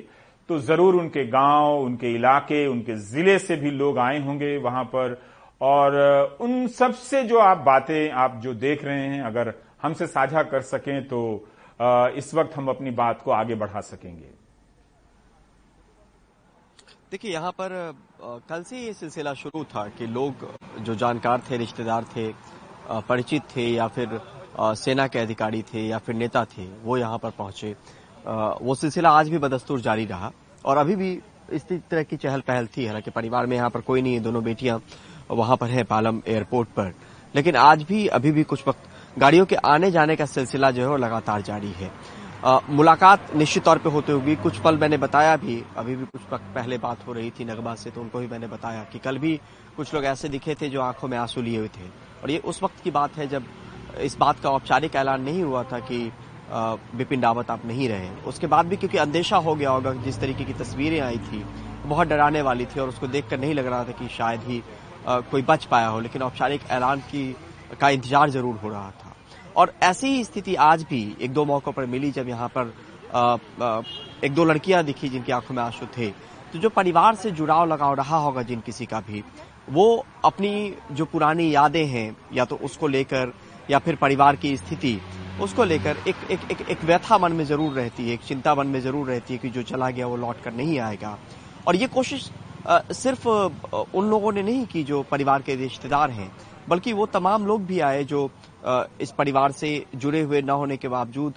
तो 0.48 0.58
ज़रूर 0.60 0.94
उनके 0.94 1.24
गाँव, 1.26 1.78
उनके 1.80 2.12
इलाके, 2.14 2.66
उनके 2.66 2.94
ज़िले 2.94 3.38
से 3.38 3.56
भी 3.56 3.70
लोग 3.72 3.98
आए 3.98 4.18
होंगे 4.20 4.56
वहाँ 4.58 4.84
पर। 4.86 5.20
और, 5.60 6.36
उन 6.40 6.66
सबसे 6.68 7.22
जो 7.24 7.38
आप 7.38 7.58
बातें, 7.58 8.10
आप 8.10 8.40
जो 8.42 8.54
देख 8.56 8.84
रहे 8.84 9.06
हैं, 9.06 9.22
अगर 9.22 9.52
हमसे 9.82 10.06
साझा 10.06 10.42
कर 10.44 10.60
सकें 10.62 11.02
तो 11.08 11.20
इस 12.16 12.34
वक्त 12.34 12.56
हम 12.56 12.68
अपनी 12.68 12.90
बात 12.92 13.22
को 13.22 13.30
आगे 13.32 13.54
बढ़ा 13.54 13.80
सकेंगे। 13.82 14.28
देखिए, 17.14 17.32
यहाँ 17.32 17.50
पर 17.52 17.70
कल 18.48 18.62
से 18.62 18.78
ये 18.78 18.92
सिलसिला 18.92 19.32
शुरू 19.34 19.62
था 19.64 19.86
कि 19.88 20.06
लोग, 20.06 20.34
जो 20.82 20.94
जानकार 20.94 21.42
थे, 21.50 21.56
रिश्तेदार 21.56 22.04
थे 22.06 22.26
परिचित 23.08 23.42
थे 23.54 23.66
या 23.66 23.86
फिर 23.88 24.18
सेना 24.58 25.06
के 25.06 25.18
अधिकारी 25.18 25.62
थे 25.62 25.86
या 25.86 25.98
फिर 25.98 26.14
नेता 26.14 26.44
थे, 26.46 26.64
वो 26.84 26.96
यहाँ 26.96 27.18
पर 27.18 27.30
पहुँचे। 27.30 27.70
वो 28.62 28.74
सिलसिला 28.74 29.10
आज 29.10 29.28
भी 29.28 29.38
बदस्तूर 29.38 29.80
जारी 29.80 30.04
रहा 30.06 30.30
और 30.64 30.76
अभी 30.76 30.96
भी 30.96 31.12
इस 31.52 31.66
तरह 31.68 32.02
की 32.02 32.16
चहल 32.16 32.40
पहल 32.40 32.66
थी। 32.66 32.86
हालाँकि 32.86 33.10
परिवार 33.10 33.46
में 33.46 33.56
यहाँ 33.56 33.70
पर 33.70 33.80
कोई 33.82 34.02
नहीं 34.02 34.14
है, 34.14 34.20
दोनों 34.20 34.44
बेटियाँ 34.44 34.80
वहाँ 35.30 35.56
पर 35.56 35.70
है 35.70 35.84
पालम 35.84 36.20
एयरपोर्ट 36.26 36.68
पर। 36.70 36.92
लेकिन 37.34 37.56
आज 37.58 37.82
भी, 37.84 38.06
अभी 38.08 38.32
भी 38.32 38.42
कुछ 38.44 38.68
वक्त, 38.68 38.90
गाड़ियों 39.18 39.46
के 39.46 39.56
आने 39.56 39.90
जाने 39.90 40.16
का 40.16 40.26
सिलसिला 40.26 40.70
जो 40.70 40.82
है 40.82 40.88
वो 40.88 40.96
लगातार 40.96 41.42
जारी 41.42 41.70
है। 41.72 41.92
मुलाकात 42.44 43.34
निश्चित 43.36 43.64
तौर 43.64 43.78
पे 43.78 43.90
होते 43.90 44.12
हुए 44.12 44.34
कुछ 44.36 44.58
पल 44.60 44.76
मैंने 44.78 44.96
बताया 44.98 45.36
भी, 45.36 45.62
अभी 45.76 45.94
भी 45.96 46.04
कुछ 46.06 46.22
पहले 46.32 46.78
बात 46.78 47.06
हो 47.06 47.12
रही 47.12 47.30
थी 47.30 47.44
नगमा 47.44 47.74
से 47.74 47.90
तो 47.90 48.00
उनको 48.00 48.18
भी 48.18 48.26
मैंने 48.28 48.46
बताया 48.48 48.82
कि 48.92 48.98
कल 48.98 49.18
भी 49.18 49.36
कुछ 49.76 49.94
लोग 49.94 50.04
ऐसे 50.04 50.28
दिखे 50.28 50.54
थे 50.54 50.68
जो 50.68 50.80
आँखों 50.82 51.08
में 51.08 51.16
आँसू 51.18 51.42
लिए 51.42 51.58
हुए 51.58 51.68
थे। 51.68 51.88
और 52.22 52.30
ये 52.30 52.38
उस 52.40 52.62
वक्त 52.62 52.82
की 52.84 52.90
बात 52.90 53.16
है 53.18 53.26
जब 53.28 53.44
इस 54.00 54.16
बात 54.18 54.40
का 54.40 54.50
औपचारिक 54.50 54.96
ऐलान 54.96 55.22
नहीं 55.22 55.42
हुआ 55.42 55.62
था 55.64 55.78
कि 55.80 56.10
बिपिन 56.50 57.22
रावत 57.22 57.50
आप 57.50 57.64
नहीं 57.66 57.88
रहे। 57.88 58.10
उसके 58.26 58.46
बाद 58.46 58.66
भी 58.66 58.76
क्योंकि 58.76 58.98
अंदेशा 58.98 59.36
हो 59.38 59.54
गया 59.54 59.70
होगा, 59.70 59.92
जिस 59.94 60.20
तरीके 60.20 60.44
की 60.44 60.52
तस्वीरें 60.54 61.00
आई 61.00 61.18
थी, 61.20 61.44
बहुत 61.86 62.08
डराने 62.08 62.42
वाली 62.42 62.66
थी 62.66 62.80
और 62.80 62.88
उसको 62.88 63.06
देखकर 63.08 63.40
नहीं 63.40 63.54
लग 63.54 63.66
रहा 63.66 63.84
था 63.84 63.92
कि 63.92 64.08
शायद 64.16 64.40
ही 64.42 64.62
कोई 65.06 65.42
बच 65.44 65.64
पाया 65.66 65.86
हो, 65.86 66.00
लेकिन 66.00 66.22
औपचारिक 66.22 66.70
ऐलान 66.70 67.00
की, 67.02 67.24
का 67.80 67.88
इंतज़ार 67.90 68.30
ज़रूर 68.30 68.56
हो 68.56 68.68
रहा 68.68 68.90
था। 68.92 69.13
और 69.56 69.72
ऐसी 69.82 70.08
ही 70.08 70.24
स्थिति 70.24 70.54
आज 70.56 70.82
भी 70.82 71.16
एक 71.20 71.32
दो 71.32 71.44
मौकों 71.44 71.72
पर 71.72 71.86
मिली 71.86 72.10
जब 72.10 72.28
यहाँ 72.28 72.48
पर 72.56 72.74
आ, 73.14 73.36
आ, 73.62 73.82
एक 74.24 74.34
दो 74.34 74.44
लड़कियाँ 74.44 74.82
दिखी 74.84 75.08
जिनकी 75.08 75.32
आँखों 75.32 75.54
में 75.54 75.62
आँसू 75.62 75.86
थे। 75.96 76.08
तो 76.52 76.58
जो 76.58 76.68
परिवार 76.70 77.14
से 77.14 77.30
जुड़ाव 77.30 77.66
लगाव 77.66 77.94
रहा 77.94 78.16
होगा 78.16 78.42
जिन 78.42 78.60
किसी 78.60 78.86
का 78.86 79.00
भी 79.00 79.22
वो 79.70 80.04
अपनी 80.24 80.74
जो 80.92 81.04
पुरानी 81.04 81.54
यादें 81.54 81.84
हैं 81.86 82.16
या 82.34 82.44
तो 82.44 82.56
उसको 82.64 82.88
लेकर 82.88 83.32
या 83.70 83.78
फिर 83.78 83.96
परिवार 83.96 84.36
की 84.36 84.56
स्थिति 84.56 84.98
उसको 85.42 85.64
लेकर 85.64 85.96
एक 86.08 86.30
एक 86.30 86.50
एक 86.50 86.68
एक 86.70 86.84
व्यथा 86.84 87.18
मन 87.18 87.32
में 87.32 87.44
ज़रूर 87.44 87.72
रहती 87.72 88.08
है 88.08 88.14
एक 88.14 88.22
चिंता 88.22 88.54
मन 88.54 88.66
में 88.66 88.80
ज़रूर 88.80 89.06
रहती 89.06 89.32
है 89.32 89.38
कि 89.38 89.50
जो 89.50 89.62
चला 89.62 89.90
गया 89.90 90.06
वो 90.06 90.16
लौट 90.16 90.42
कर 90.42 90.52
नहीं 90.52 90.78
आएगा। 90.78 91.16
और 91.66 91.76
ये 91.76 91.86
कोशिश 91.88 92.30
सिर्फ़ 92.68 93.28
उन 93.28 94.08
लोगों 94.10 94.32
ने 94.32 94.42
नहीं 94.42 94.64
की 94.66 94.82
जो 94.84 95.02
परिवार 95.02 95.42
के 95.42 95.54
रिश्तेदार 95.56 96.10
हैं 96.10 96.30
बल्कि 96.68 96.92
वो 96.92 97.06
तमाम 97.06 97.46
लोग 97.46 97.64
भी 97.66 97.80
आए 97.80 98.04
जो 98.04 98.30
इस 99.00 99.10
परिवार 99.18 99.52
से 99.52 99.84
जुड़े 99.94 100.20
हुए 100.22 100.42
न 100.42 100.50
होने 100.52 100.76
के 100.76 100.88
बावजूद 100.88 101.34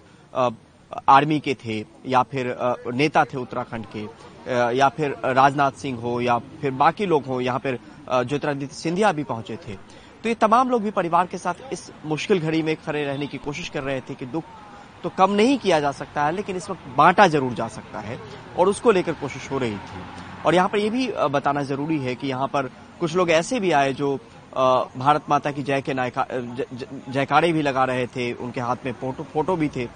आर्मी 1.10 1.40
के 1.40 1.54
थे 1.56 1.84
या 2.06 2.22
फिर 2.24 2.56
नेता 2.94 3.24
थे 3.26 3.38
उत्तराखंड 3.38 3.86
के 3.96 4.06
या 4.78 4.90
फिर 4.90 5.16
राजनाथ 5.26 5.72
सिंह 5.80 6.00
हो 6.02 6.20
या 6.22 6.38
फिर 6.62 6.72
बाकी 6.74 7.06
लोग 7.06 7.26
हो, 7.26 7.40
यहाँ 7.42 7.60
पर 7.60 7.78
ज्योतिरादित्य 8.10 8.76
सिंधिया 8.76 9.12
भी 9.12 9.24
पहुँचे 9.26 9.56
थे। 9.58 9.74
तो 10.24 10.30
ये 10.30 10.36
तमाम 10.36 10.70
लोग 10.70 10.82
भी 10.84 10.92
परिवार 10.92 11.28
के 11.28 11.38
साथ 11.38 11.74
इस 11.74 11.90
मुश्किल 12.06 12.40
घड़ी 12.40 12.62
में 12.64 12.76
खड़े 12.78 13.04
रहने 13.04 13.28
की 13.28 13.38
कोशिश 13.40 13.70
कर 13.70 13.84
रहे 13.84 14.02
थे 14.02 14.14
कि 14.16 14.26
दुख 14.28 14.44
तो 15.04 15.10
कम 15.18 15.32
नहीं 15.32 15.58
किया 15.58 15.80
जा 15.80 15.92
सकता 15.92 16.26
है, 16.26 16.32
लेकिन 16.32 16.56
इस 16.56 16.70
वक्त 16.70 16.88
बांटा 16.98 17.28
ज़रूर 17.28 17.54
जा 17.54 17.68
सकता 17.68 18.00
है 18.00 18.18
और 18.58 18.70
उसको 18.70 18.92
लेकर 18.92 19.14
कोशिश 19.16 19.52
हो 19.52 19.58
रही 19.58 19.76
थी। 19.76 20.02
और 20.46 20.56
यहाँ 20.56 20.70
पर 20.70 20.78
यह 20.78 20.90
भी 20.92 21.08
बताना 21.32 21.64
ज़रूरी 21.64 21.98
है 22.00 22.16
कि 22.16 22.28
यहाँ 22.28 22.48
पर 22.48 22.70
कुछ 23.00 23.16
लोग 23.16 23.30
ऐसे 23.32 23.60
भी 23.60 23.72
आए 23.74 23.94
जो 23.94 24.18
भारत 24.58 25.24
माता 25.30 25.52
की 25.52 25.64
जय 25.64 25.82
के 25.82 25.94
जयकारे 25.94 27.52
भी 27.54 27.62
लगा 27.62 27.84
रहे 27.86 28.06
थे, 28.08 28.32
उनके 28.34 28.62
हाथ 28.62 28.86
में 28.86 28.92
फ़ोटो 28.94 29.24
फ़ोटो 29.24 29.56
भी 29.56 29.70
थे। 29.70 29.88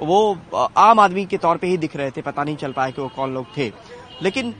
वो 0.00 0.38
आम 0.78 1.00
आदमी 1.00 1.24
के 1.26 1.36
तौर 1.38 1.56
पे 1.56 1.66
ही 1.66 1.76
दिख 1.78 1.96
रहे 1.96 2.10
थे, 2.10 2.22
पता 2.22 2.44
नहीं 2.44 2.56
चल 2.56 2.72
पाया 2.72 2.90
कि 2.90 3.02
वो 3.02 3.08
कौन 3.16 3.34
लोग 3.34 3.46
थे। 3.56 3.72
लेकिन 4.22 4.54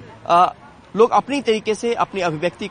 लोग 0.94 1.10
अपनी 1.10 1.40
तरीके 1.42 1.74
से 1.74 1.92
अपनी 1.96 2.20
अभिव्यक्ति 2.20 2.70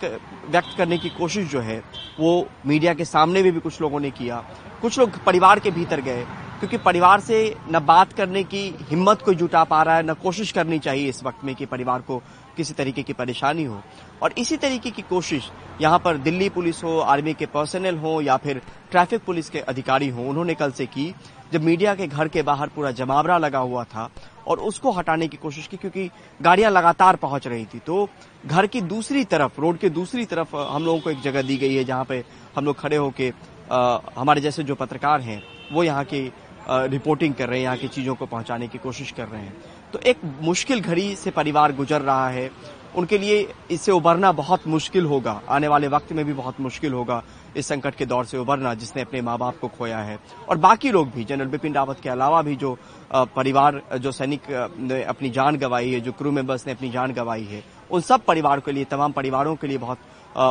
व्यक्त 0.49 0.77
करने 0.77 0.97
की 0.97 1.09
कोशिश 1.09 1.49
जो 1.49 1.59
है, 1.61 1.81
वो 2.19 2.47
मीडिया 2.65 2.93
के 2.93 3.05
सामने 3.05 3.43
में 3.43 3.51
भी 3.53 3.59
कुछ 3.59 3.81
लोगों 3.81 3.99
ने 3.99 4.11
किया। 4.11 4.43
कुछ 4.81 4.99
लोग 4.99 5.23
परिवार 5.23 5.59
के 5.59 5.71
भीतर 5.71 6.01
गए, 6.01 6.25
क्योंकि 6.59 6.77
परिवार 6.77 7.19
से 7.19 7.55
न 7.71 7.79
बात 7.79 8.13
करने 8.13 8.43
की 8.43 8.63
हिम्मत 8.89 9.21
कोई 9.21 9.35
जुटा 9.35 9.63
पा 9.63 9.81
रहा 9.83 9.95
है, 9.95 10.03
न 10.03 10.13
कोशिश 10.13 10.51
करनी 10.51 10.79
चाहिए 10.79 11.09
इस 11.09 11.23
वक्त 11.23 11.43
में 11.45 11.55
कि 11.55 11.65
परिवार 11.65 12.01
को 12.01 12.21
किसी 12.57 12.73
तरीके 12.73 13.03
की 13.03 13.13
परेशानी 13.13 13.63
हो। 13.63 13.81
और 14.23 14.33
इसी 14.37 14.57
तरीके 14.57 14.91
की 14.91 15.01
कोशिश, 15.01 15.49
यहाँ 15.81 15.99
पर 15.99 16.17
दिल्ली 16.17 16.49
पुलिस 16.49 16.83
हो, 16.83 16.99
आर्मी 16.99 17.33
के 17.33 17.45
पर्सनल 17.45 17.97
हो, 17.97 18.21
या 18.21 18.37
फिर 18.37 18.61
ट्रैफ़िक 18.91 19.23
पुलिस 19.23 19.49
के 19.49 19.59
अधिकारी 19.61 20.09
हो, 20.09 20.23
उन्होंने 20.23 20.55
कल 20.55 20.71
से 20.71 20.85
की, 20.85 21.13
जब 21.53 21.63
मीडिया 21.63 21.93
के 21.95 22.07
घर 22.07 22.27
के 22.27 22.41
बाहर 22.41 22.67
पूरा 22.67 22.91
जमावड़ा 22.91 23.37
लगा 23.37 23.59
हुआ 23.59 23.83
था, 23.83 24.09
और 24.47 24.59
उसको 24.59 24.91
हटाने 24.91 25.27
की 25.27 25.37
कोशिश 25.37 25.67
की, 25.67 25.77
क्योंकि 25.77 26.09
गाड़ियाँ 26.41 26.71
लगातार 26.71 27.15
पहुँच 27.15 27.47
रही 27.47 27.65
थी। 27.65 27.79
तो 27.79 28.07
घर 28.45 28.67
की 28.67 28.81
दूसरी 28.83 29.23
तरफ़, 29.25 29.61
रोड 29.61 29.77
के 29.77 29.89
दूसरी 29.89 30.25
तरफ़, 30.25 30.55
हम 30.55 30.85
लोगों 30.85 30.99
को 30.99 31.09
एक 31.09 31.21
जगह 31.21 31.41
दी 31.41 31.57
गई 31.57 31.75
है, 31.75 31.83
जहाँ 31.83 32.05
पे 32.05 32.23
हम 32.55 32.65
लोग 32.65 32.79
खड़े 32.79 32.97
होके 32.97 33.31
हमारे 33.69 34.41
जैसे 34.41 34.63
जो 34.63 34.75
पत्रकार 34.75 35.21
हैं, 35.21 35.41
वो 35.71 35.83
यहाँ 35.83 36.03
की 36.03 36.31
रिपोर्टिंग 36.69 37.33
कर 37.33 37.49
रहे 37.49 37.59
हैं 37.59 37.63
यहाँ 37.63 37.77
की 37.77 37.87
चीज़ों 37.87 38.15
को 38.15 38.25
पहुँचाने 38.25 38.67
की 38.67 38.77
कोशिश 38.77 39.11
कर 39.11 39.27
रहे 39.27 39.41
हैं। 39.41 39.53
तो 39.93 39.99
एक 40.01 40.17
मुश्किल 40.41 40.81
घड़ी 40.81 41.15
से 41.15 41.31
परिवार 41.31 41.71
गुजर 41.75 42.01
रहा 42.01 42.29
है। 42.29 42.49
उनके 42.95 43.17
लिए 43.17 43.47
इससे 43.71 43.91
उबरना 43.91 44.31
बहुत 44.31 44.67
मुश्किल 44.67 45.05
होगा। 45.05 45.41
आने 45.49 45.67
वाले 45.67 45.87
वक्त 45.87 46.11
में 46.13 46.23
भी 46.25 46.33
बहुत 46.33 46.59
मुश्किल 46.61 46.93
होगा 46.93 47.21
इस 47.57 47.67
संकट 47.67 47.95
के 47.95 48.05
दौर 48.05 48.25
से 48.25 48.37
उबरना 48.37 48.73
जिसने 48.73 49.01
अपने 49.01 49.21
माँ 49.21 49.37
बाप 49.37 49.57
को 49.61 49.67
खोया 49.67 49.97
है। 49.99 50.17
और 50.49 50.57
बाकी 50.57 50.91
लोग 50.91 51.11
भी 51.11 51.23
जनरल 51.23 51.47
बिपिन 51.47 51.73
रावत 51.73 51.99
के 52.03 52.09
अलावा 52.09 52.41
भी 52.41 52.55
जो 52.55 52.77
परिवार 53.13 53.81
जो 53.99 54.11
सैनिक 54.11 54.41
ने 54.79 55.03
अपनी 55.05 55.29
जान 55.29 55.57
गंवाई 55.57 55.91
है 55.91 55.99
जो 56.01 56.11
क्रू 56.11 56.31
मेंबर्स 56.31 56.67
ने 56.67 56.73
अपनी 56.73 56.89
जान 56.91 57.13
गंवाई 57.13 57.43
है 57.43 57.63
उन 57.89 58.01
सब 58.01 58.25
परिवार 58.25 58.59
के 58.59 58.71
लिए 58.71 58.85
तमाम 58.85 59.11
परिवारों 59.11 59.55
के 59.55 59.67
लिए 59.67 59.77
बहुत 59.77 59.97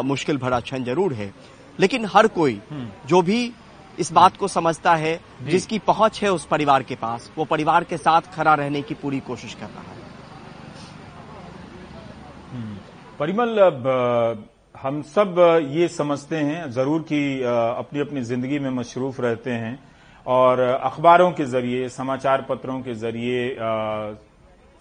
मुश्किल 0.04 0.36
भरा 0.38 0.60
क्षण 0.60 0.84
ज़रूर 0.84 1.12
है। 1.14 1.32
लेकिन 1.78 2.06
हर 2.06 2.26
कोई 2.28 2.60
हम्म। 2.70 2.88
जो 3.06 3.22
भी 3.22 3.52
इस 3.98 4.12
बात 4.12 4.36
को 4.36 4.48
समझता 4.48 4.94
है 4.96 5.18
जिसकी 5.42 5.78
पहुँच 5.86 6.22
है 6.22 6.32
उस 6.32 6.44
परिवार 6.46 6.82
के 6.82 6.94
पास। 6.96 7.30
वो 7.36 7.44
परिवार 7.46 7.84
के 7.84 7.96
साथ 7.98 8.22
खड़ा 8.34 8.54
रहने 8.54 8.82
की 8.82 8.94
पूरी 8.94 9.20
कोशिश 9.22 9.54
कर 9.54 9.66
रहा 9.66 9.82
है। 9.82 10.04
हम्म। 12.52 12.76
परिमल 13.18 13.58
हम 14.74 15.00
सब 15.04 15.38
ये 15.70 15.88
समझते 15.88 16.36
हैं 16.38 16.70
ज़रूर 16.70 17.02
कि 17.02 17.20
अपनी 17.42 18.00
अपनी 18.00 18.22
ज़िंदगी 18.22 18.58
में 18.58 18.70
मशरूफ 18.72 19.20
रहते 19.20 19.50
हैं 19.52 19.78
और 20.26 20.60
अखबारों 20.60 21.30
के 21.32 21.44
ज़रिए 21.46 21.88
समाचार 21.88 22.42
पत्रों 22.48 22.80
के 22.80 22.94
ज़रिए 22.96 23.56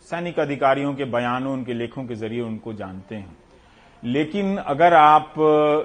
सैनिक 0.07 0.39
अधिकारियों 0.39 0.93
के 0.93 1.05
बयानों 1.07 1.53
उनके 1.53 1.73
लेखों 1.73 2.03
के 2.05 2.15
ज़रिए 2.15 2.41
उनको 2.41 2.73
जानते 2.73 3.15
हैं। 3.15 3.37
लेकिन 4.05 4.57
अगर 4.57 4.93
आप 4.93 5.33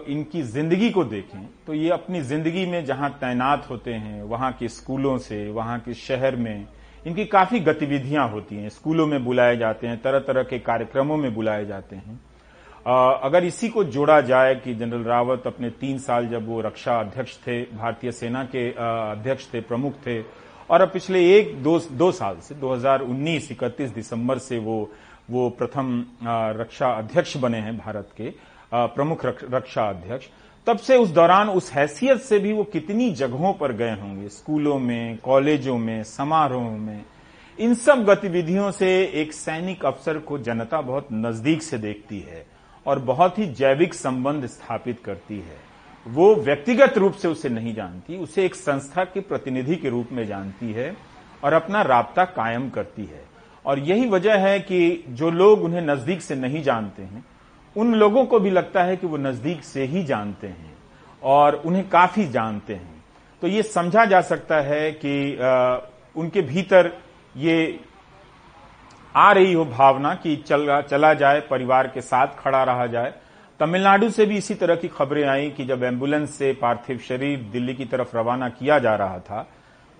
इनकी 0.08 0.42
ज़िंदगी 0.42 0.90
को 0.90 1.04
देखें 1.04 1.46
तो 1.66 1.74
ये 1.74 1.90
अपनी 1.90 2.20
ज़िंदगी 2.22 2.64
में 2.66 2.84
जहाँ 2.84 3.10
तैनात 3.20 3.66
होते 3.70 3.92
हैं, 3.92 4.22
वहाँ 4.22 4.52
के 4.52 4.68
स्कूलों 4.68 5.16
से, 5.18 5.48
वहाँ 5.50 5.78
के 5.80 5.94
शहर 5.94 6.36
में, 6.36 6.66
इनकी 7.04 7.24
काफ़ी 7.26 7.60
गतिविधियाँ 7.60 8.28
होती 8.28 8.56
हैं। 8.56 8.68
स्कूलों 8.68 9.06
में 9.06 9.24
बुलाए 9.24 9.56
जाते 9.56 9.86
हैं 9.86 10.00
तरह 10.02 10.18
तरह 10.18 10.42
के 10.42 10.58
कार्यक्रमों 10.58 11.16
में 11.16 11.34
बुलाए 11.34 11.64
जाते 11.66 11.96
हैं। 11.96 12.20
अगर 13.22 13.44
इसी 13.44 13.68
को 13.68 13.84
जोड़ा 13.86 14.20
जाए 14.20 14.54
कि 14.54 14.74
जनरल 14.74 15.02
रावत 15.04 15.46
अपने 15.46 15.70
तीन 15.70 15.98
साल 15.98 16.28
जब 16.28 16.48
वो 16.48 16.60
रक्षा 16.60 16.98
अध्यक्ष 17.00 17.36
थे, 17.38 17.62
भारतीय 17.62 18.12
सेना 18.12 18.44
के 18.44 18.68
अध्यक्ष 18.70 19.52
थे, 19.54 19.60
प्रमुख 19.60 19.94
थे, 20.06 20.20
और 20.70 20.80
अब 20.80 20.88
पिछले 20.88 21.20
एक, 21.36 21.62
दो 21.62 21.78
दो 21.92 22.10
साल 22.12 22.36
से 22.40 22.54
2019 22.54 23.50
इकतीस 23.52 23.90
दिसंबर 23.90 24.38
से 24.38 24.58
वो 24.58 24.90
वो 25.30 25.48
प्रथम 25.50 26.04
रक्षा 26.56 26.88
अध्यक्ष 26.88 27.36
बने 27.36 27.58
हैं 27.58 27.76
भारत 27.78 28.08
के 28.16 28.32
प्रमुख 28.74 29.24
रक्षा 29.24 29.88
अध्यक्ष। 29.88 30.28
तब 30.66 30.78
से 30.78 30.96
उस 30.96 31.08
दौरान 31.08 31.48
उस 31.48 31.70
हैसियत 31.72 32.20
से 32.20 32.38
भी 32.38 32.52
वो 32.52 32.64
कितनी 32.64 33.10
जगहों 33.12 33.52
पर 33.52 33.72
गए 33.72 33.92
होंगे? 33.92 34.28
स्कूलों 34.28 34.78
में, 34.78 35.18
कॉलेजों 35.18 35.76
में, 35.78 36.02
समारोहों 36.04 36.76
में। 36.78 37.04
इन 37.58 37.74
सब 37.74 38.04
गतिविधियों 38.04 38.70
से 38.70 38.90
एक 39.14 39.32
सैनिक 39.32 39.84
अफसर 39.84 40.18
को 40.18 40.38
जनता 40.38 40.80
बहुत 40.80 41.08
नज़दीक 41.12 41.62
से 41.62 41.78
देखती 41.78 42.20
है 42.20 42.44
और 42.86 42.98
बहुत 42.98 43.38
ही 43.38 43.46
जैविक 43.46 43.94
संबंध 43.94 44.46
स्थापित 44.46 45.00
करती 45.04 45.38
है। 45.38 45.58
वो 46.06 46.34
व्यक्तिगत 46.34 46.98
रूप 46.98 47.14
से 47.14 47.28
उसे 47.28 47.48
नहीं 47.48 47.74
जानती, 47.74 48.16
उसे 48.16 48.44
एक 48.44 48.54
संस्था 48.54 49.04
के 49.04 49.20
प्रतिनिधि 49.20 49.76
के 49.76 49.88
रूप 49.88 50.12
में 50.12 50.26
जानती 50.26 50.72
है 50.72 50.94
और 51.44 51.52
अपना 51.52 51.82
राबता 51.82 52.24
कायम 52.24 52.68
करती 52.70 53.04
है। 53.04 53.24
और 53.70 53.78
यही 53.78 54.08
वजह 54.08 54.36
है 54.38 54.58
कि 54.60 55.04
जो 55.08 55.30
लोग 55.30 55.62
उन्हें 55.64 55.80
नज़दीक 55.82 56.22
से 56.22 56.34
नहीं 56.34 56.62
जानते 56.62 57.02
हैं, 57.02 57.24
उन 57.76 57.94
लोगों 57.94 58.24
को 58.26 58.38
भी 58.40 58.50
लगता 58.50 58.82
है 58.84 58.96
कि 58.96 59.06
वो 59.06 59.16
नज़दीक 59.16 59.62
से 59.64 59.84
ही 59.84 60.02
जानते 60.04 60.46
हैं 60.46 60.76
और 61.22 61.54
उन्हें 61.56 61.88
काफ़ी 61.88 62.26
जानते 62.28 62.74
हैं। 62.74 63.04
तो 63.42 63.48
ये 63.48 63.62
समझा 63.62 64.04
जा 64.04 64.20
सकता 64.22 64.60
है 64.60 64.90
कि 65.04 65.12
उनके 66.16 66.42
भीतर 66.42 66.92
ये 67.34 67.78
आ 69.14 69.30
रही 69.32 69.52
हो 69.52 69.64
भावना 69.66 70.14
कि 70.14 70.36
चल, 70.38 70.82
चला 70.90 71.12
जाए, 71.14 71.40
परिवार 71.40 71.86
के 71.86 72.00
साथ 72.00 72.36
खड़ा 72.38 72.62
रहा 72.64 72.86
जाए। 72.86 73.14
तमिलनाडु 73.60 74.10
से 74.10 74.26
भी 74.26 74.36
इसी 74.36 74.54
तरह 74.54 74.76
की 74.76 74.88
खबरें 74.88 75.24
आई 75.24 75.48
कि 75.50 75.64
जब 75.64 75.82
एंबुलेंस 75.84 76.34
से 76.34 76.52
पार्थिव 76.60 76.98
शरीर 76.98 77.38
दिल्ली 77.52 77.74
की 77.74 77.84
तरफ़ 77.84 78.16
रवाना 78.16 78.48
किया 78.50 78.78
जा 78.78 78.94
रहा 78.96 79.18
था 79.20 79.48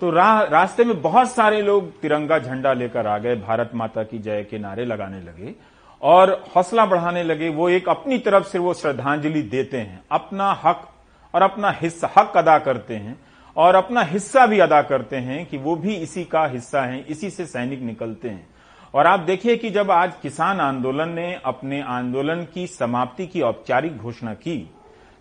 तो 0.00 0.10
रा, 0.10 0.42
रास्ते 0.42 0.84
में 0.84 1.00
बहुत 1.02 1.30
सारे 1.30 1.60
लोग 1.62 1.90
तिरंगा 2.00 2.38
झंडा 2.38 2.72
लेकर 2.72 3.06
आ 3.06 3.16
गए 3.18 3.34
भारत 3.36 3.70
माता 3.74 4.02
की 4.02 4.18
जय 4.18 4.42
के 4.42 4.58
नारे 4.58 4.84
लगाने 4.84 5.20
लगे 5.20 5.54
और 6.02 6.32
हौसला 6.54 6.86
बढ़ाने 6.86 7.22
लगे। 7.22 7.48
वो 7.48 7.68
एक 7.68 7.88
अपनी 7.88 8.18
तरफ़ 8.18 8.44
से 8.44 8.58
वो 8.58 8.74
श्रद्धांजलि 8.74 9.42
देते 9.42 9.76
हैं 9.76 10.00
अपना 10.12 10.50
हक 10.64 10.88
और 11.34 11.42
अपना 11.42 11.70
हिस्सा 11.70 12.10
हक 12.16 12.36
अदा 12.36 12.58
करते 12.58 12.96
हैं 12.96 13.18
और 13.56 13.74
अपना 13.74 14.02
हिस्सा 14.02 14.46
भी 14.46 14.58
अदा 14.58 14.80
करते 14.82 15.16
हैं 15.16 15.44
कि 15.46 15.58
वो 15.58 15.76
भी 15.76 15.94
इसी 15.96 16.24
का 16.24 16.46
हिस्सा 16.46 16.82
है 16.82 17.04
इसी 17.08 17.30
से 17.30 17.46
सैनिक 17.46 17.82
निकलते 17.82 18.28
हैं। 18.28 18.48
और 18.94 19.06
आप 19.06 19.20
देखिए 19.20 19.56
कि 19.56 19.70
जब 19.70 19.90
आज 19.90 20.12
किसान 20.22 20.60
आंदोलन 20.60 21.08
ने 21.08 21.32
अपने 21.44 21.82
आंदोलन 21.82 22.46
की 22.54 22.66
समाप्ति 22.66 23.26
की 23.26 23.40
औपचारिक 23.42 23.96
घोषणा 23.96 24.34
की 24.34 24.58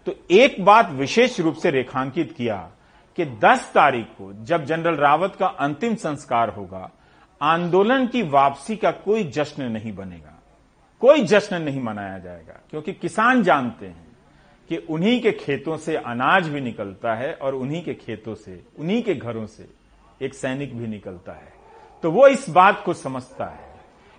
तो 0.08 0.16
एक 0.32 0.64
बात 0.66 0.92
विशेष 0.92 1.40
रूप 1.40 1.56
से 1.56 1.72
रेखांकित 1.72 2.32
किया। 2.32 2.70
कि 3.20 3.26
10 3.26 3.72
तारीख 3.74 4.06
को 4.06 4.44
जब 4.44 4.66
जनरल 4.66 4.96
रावत 4.96 5.36
का 5.40 5.48
अंतिम 5.48 5.96
संस्कार 5.96 6.50
होगा, 6.50 6.92
आंदोलन 7.42 8.08
की 8.08 8.24
वापसी 8.24 8.76
का 8.76 8.92
कोई 8.92 9.24
जश्न 9.24 9.64
नहीं 9.64 9.96
बनेगा। 9.96 10.44
कोई 11.00 11.24
जश्न 11.24 11.62
नहीं 11.62 11.82
मनाया 11.82 12.20
जाएगा, 12.20 12.62
क्योंकि 12.70 12.94
किसान 12.94 13.44
जानते 13.44 13.86
हैं 13.86 14.08
कि 14.70 14.78
उन्हीं 14.78 15.22
के 15.22 15.32
खेतों 15.32 15.78
से 15.78 15.96
अनाज 15.96 16.50
भी 16.50 16.62
निकलता 16.62 17.16
है 17.16 17.34
और 17.34 17.56
उन्हीं 17.56 17.84
के 17.84 17.94
खेतों 17.94 18.36
से, 18.36 18.64
उन्हीं 18.80 19.04
के 19.04 19.16
घरों 19.16 19.46
से 19.46 19.70
एक 20.22 20.34
सैनिक 20.34 20.78
भी 20.78 20.88
निकलता 20.88 21.32
है। 21.32 21.54
तो 22.04 22.12
वो 22.12 22.28
इस 22.28 22.50
बात 22.50 22.84
को 22.86 22.94
समझता 22.94 23.46
है। 23.46 23.74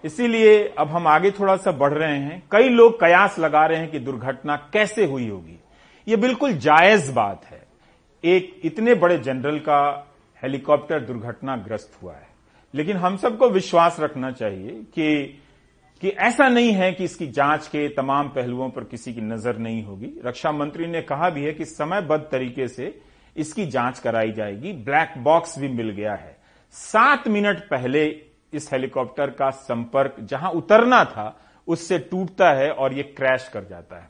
इसीलिए 0.05 0.75
अब 0.79 0.89
हम 0.89 1.07
आगे 1.07 1.31
थोड़ा 1.31 1.57
सा 1.57 1.73
बढ़ 1.73 1.93
रहे 1.93 2.19
हैं। 2.19 2.43
कई 2.51 2.69
लोग 2.69 3.01
कयास 3.01 3.39
लगा 3.39 3.67
रहे 3.67 3.79
हैं 3.79 3.91
कि 3.91 3.99
दुर्घटना 3.99 4.57
कैसे 4.57 5.05
हुई 5.05 5.29
होगी। 5.29 5.61
ये 6.09 6.17
बिल्कुल 6.17 6.53
जायज़ 6.53 7.13
बात 7.13 7.45
है। 7.45 7.70
एक 8.25 8.61
इतने 8.65 8.95
बड़े 8.95 9.19
जनरल 9.19 9.59
का 9.59 10.07
हेलीकॉप्टर 10.43 11.01
दुर्घटनाग्रस्त 11.01 11.99
हुआ 12.03 12.15
है। 12.15 12.29
लेकिन 12.75 12.97
हम 12.97 13.17
सबको 13.17 13.49
विश्वास 13.49 14.01
रखना 14.01 14.31
चाहिए 14.31 14.71
कि 14.71 15.41
कि 16.03 16.09
ऐसा 16.09 16.49
नहीं 16.49 16.73
है 16.73 16.93
कि 16.93 17.05
इसकी 17.05 17.27
जाँच 17.27 17.67
के 17.67 17.89
तमाम 17.89 18.29
पहलुओं 18.29 18.69
पर 18.71 18.85
किसी 18.85 19.13
की 19.15 19.21
नज़र 19.21 19.57
नहीं 19.57 19.83
होगी। 19.85 20.13
रक्षा 20.25 20.53
मंत्री 20.53 20.87
ने 20.87 21.03
कहा 21.03 21.31
भी 21.31 21.45
है 21.45 21.53
कि 21.53 21.65
समयबद्ध 21.65 22.25
तरीके 22.25 22.69
से 22.69 23.01
इसकी 23.37 23.67
जाँच 23.67 23.99
कराई 23.99 24.33
जाएगी। 24.33 24.73
ब्लैक 24.73 25.15
बॉक्स 25.19 25.59
भी 25.59 25.69
मिल 25.69 25.91
गया 25.91 26.15
है। 26.15 26.37
सात 26.75 27.29
मिनट 27.29 27.59
पहले 27.61 28.05
इस 28.53 28.73
हेलीकॉप्टर 28.73 29.31
का 29.31 29.51
संपर्क 29.51 30.17
जहाँ 30.21 30.51
उतरना 30.51 31.05
था, 31.05 31.41
उससे 31.69 31.99
टूटता 31.99 32.51
है 32.53 32.71
और 32.71 32.95
यह 32.95 33.13
क्रैश 33.17 33.49
कर 33.49 33.65
जाता 33.65 33.97
है। 33.97 34.09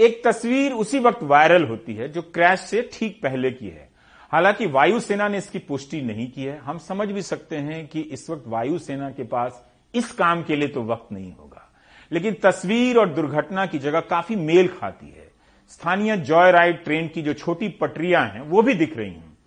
एक 0.00 0.22
तस्वीर 0.24 0.72
उसी 0.72 0.98
वक्त 0.98 1.22
वायरल 1.22 1.64
होती 1.64 1.94
है, 1.94 2.08
जो 2.08 2.22
क्रैश 2.22 2.60
से 2.60 2.90
ठीक 2.92 3.20
पहले 3.22 3.50
की 3.50 3.68
है। 3.68 3.90
हालाँकि 4.32 4.66
वायुसेना 4.66 5.28
ने 5.28 5.38
इसकी 5.38 5.58
पुष्टि 5.58 6.00
नहीं 6.00 6.30
की 6.30 6.44
है। 6.44 6.58
हम 6.58 6.78
समझ 6.78 7.08
भी 7.08 7.22
सकते 7.22 7.56
हैं 7.56 7.86
कि 7.86 8.00
इस 8.00 8.30
वक्त 8.30 8.44
वायुसेना 8.46 9.10
के 9.10 9.22
पास 9.22 9.70
इस 9.94 10.12
काम 10.12 10.42
के 10.42 10.56
लिए 10.56 10.68
तो 10.68 10.82
वक्त 10.82 11.12
नहीं 11.12 11.32
होगा। 11.32 11.72
लेकिन 12.12 12.36
तस्वीर 12.42 12.98
और 12.98 13.08
दुर्घटना 13.08 13.66
की 13.66 13.78
जगह 13.78 14.00
काफ़ी 14.00 14.36
मेल 14.36 14.68
खाती 14.68 15.06
है। 15.06 15.30
स्थानीय 15.68 16.16
जॉय 16.16 16.50
राइड 16.50 16.84
ट्रेन 16.84 17.08
की 17.08 17.22
जो 17.22 17.32
छोटी 17.32 17.68
पटरियाँ 17.68 18.26
हैं, 18.26 18.40
वो 18.40 18.62
भी 18.62 18.74
दिख 18.74 18.96
रही 18.96 19.12
हैं। 19.12 19.38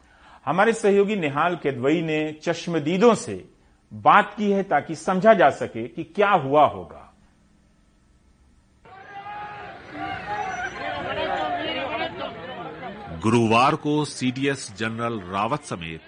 हमारे 0.46 0.74
सहयोगी 0.74 1.16
निहाल 1.16 1.56
केदवई 1.56 2.02
ने 2.02 2.40
चश्मदीदों 2.44 3.16
से 3.16 3.46
बात 3.94 4.36
की 4.38 4.52
है 4.52 4.64
ताकि 4.64 4.96
समझा 4.96 5.34
जा 5.34 5.50
सके 5.50 5.88
कि 5.88 6.04
क्या 6.04 6.30
हुआ 6.30 6.66
होगा। 6.66 7.03
गुरुवार 13.24 13.76
को 13.76 14.06
सीडीएस 14.06 14.74
जनरल 14.78 15.20
रावत 15.20 15.64
समेत 15.64 16.02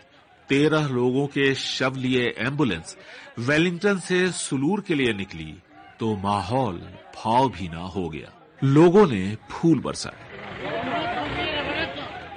तेरह 0.49 0.88
लोगों 0.88 1.28
के 1.28 1.54
शव 1.56 1.95
लिए 1.95 2.23
एंबुलेंस 2.38 2.97
वेलिंगटन 3.39 3.99
से 3.99 4.32
सुलूर 4.32 4.82
के 4.82 4.95
लिए 4.95 5.13
निकली 5.13 5.56
तो 5.99 6.15
माहौल 6.15 6.78
भाव 7.15 7.49
भी 7.49 7.67
ना 7.69 7.84
हो 7.86 8.10
गया। 8.10 8.32
लोगों 8.63 9.08
ने 9.08 9.38
फूल 9.51 9.80
बरसाए। 9.80 10.17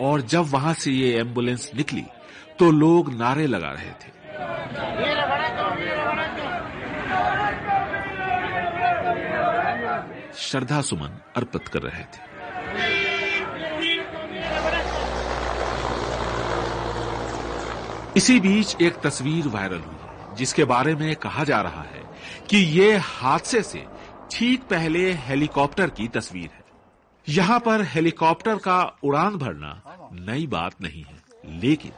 और 0.00 0.20
जब 0.20 0.50
वहाँ 0.50 0.74
से 0.74 0.90
ये 0.90 1.18
एंबुलेंस 1.18 1.70
निकली 1.74 2.04
तो 2.58 2.70
लोग 2.70 3.12
नारे 3.14 3.46
लगा 3.46 3.70
रहे 3.70 3.90
थे। 4.00 4.16
श्रद्धा 10.38 10.80
सुमन 10.82 11.20
अर्पित 11.36 11.68
कर 11.68 11.82
रहे 11.82 12.04
थे। 12.04 12.27
इसी 18.18 18.38
बीच 18.40 18.82
एक 18.82 18.96
तस्वीर 18.98 19.46
वायरल 19.48 19.80
हुई 19.80 20.36
जिसके 20.36 20.64
बारे 20.66 20.94
में 20.94 21.14
कहा 21.16 21.44
जा 21.44 21.60
रहा 21.60 21.82
है 21.84 22.02
कि 22.50 22.56
ये 22.56 22.96
हादसे 23.02 23.62
से 23.62 23.84
ठीक 24.32 24.62
पहले 24.70 25.12
हेलीकॉप्टर 25.26 25.90
की 25.90 26.06
तस्वीर 26.08 26.48
है 26.48 26.64
यहाँ 27.26 27.58
पर 27.60 27.82
हेलीकॉप्टर 27.84 28.56
का 28.58 28.80
उड़ान 29.04 29.36
भरना 29.36 29.70
नई 30.22 30.46
बात 30.46 30.80
नहीं 30.82 31.04
है 31.04 31.60
लेकिन 31.60 31.92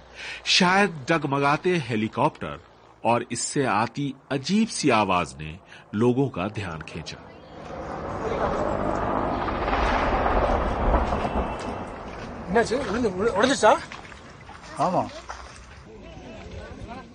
शायद 0.48 1.04
डगमगाते 1.10 1.76
हेलीकॉप्टर 1.86 2.60
और 3.04 3.24
इससे 3.32 3.64
आती 3.70 4.14
अजीब 4.32 4.68
सी 4.70 4.90
आवाज़ 4.94 5.34
ने 5.38 5.58
लोगों 5.94 6.28
का 6.28 6.48
ध्यान 6.50 6.82
खींचा 6.88 7.18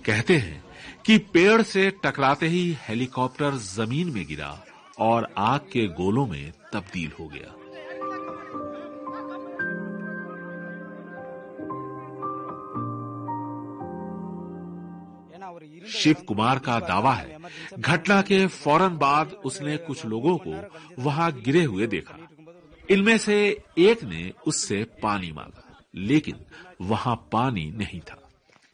कहते 0.06 0.36
हैं 0.36 0.64
कि 1.06 1.16
पेड़ 1.18 1.62
से 1.62 1.90
टकराते 2.04 2.46
ही 2.46 2.76
हेलीकॉप्टर 2.80 3.54
ज़मीन 3.56 4.12
में 4.12 4.24
गिरा 4.26 4.50
और 4.98 5.28
आग 5.38 5.60
के 5.60 5.86
गोलों 5.94 6.26
में 6.26 6.52
तब्दील 6.72 7.12
हो 7.20 7.26
गया। 7.28 7.54
शिव 15.88 16.16
कुमार 16.28 16.58
का 16.58 16.78
दावा 16.80 17.12
है, 17.14 17.38
घटना 17.78 18.20
के 18.22 18.46
फ़ौरन 18.46 18.96
बाद 18.98 19.32
उसने 19.44 19.76
कुछ 19.76 20.04
लोगों 20.06 20.36
को 20.38 21.02
वहाँ 21.02 21.30
गिरे 21.32 21.64
हुए 21.64 21.86
देखा। 21.86 22.18
इनमें 22.90 23.16
से 23.18 23.36
एक 23.78 24.04
ने 24.04 24.32
उससे 24.46 24.82
पानी 25.02 25.32
मांगा, 25.32 25.64
लेकिन 25.94 26.44
वहाँ 26.80 27.16
पानी 27.32 27.70
नहीं 27.70 28.00
था। 28.00 28.22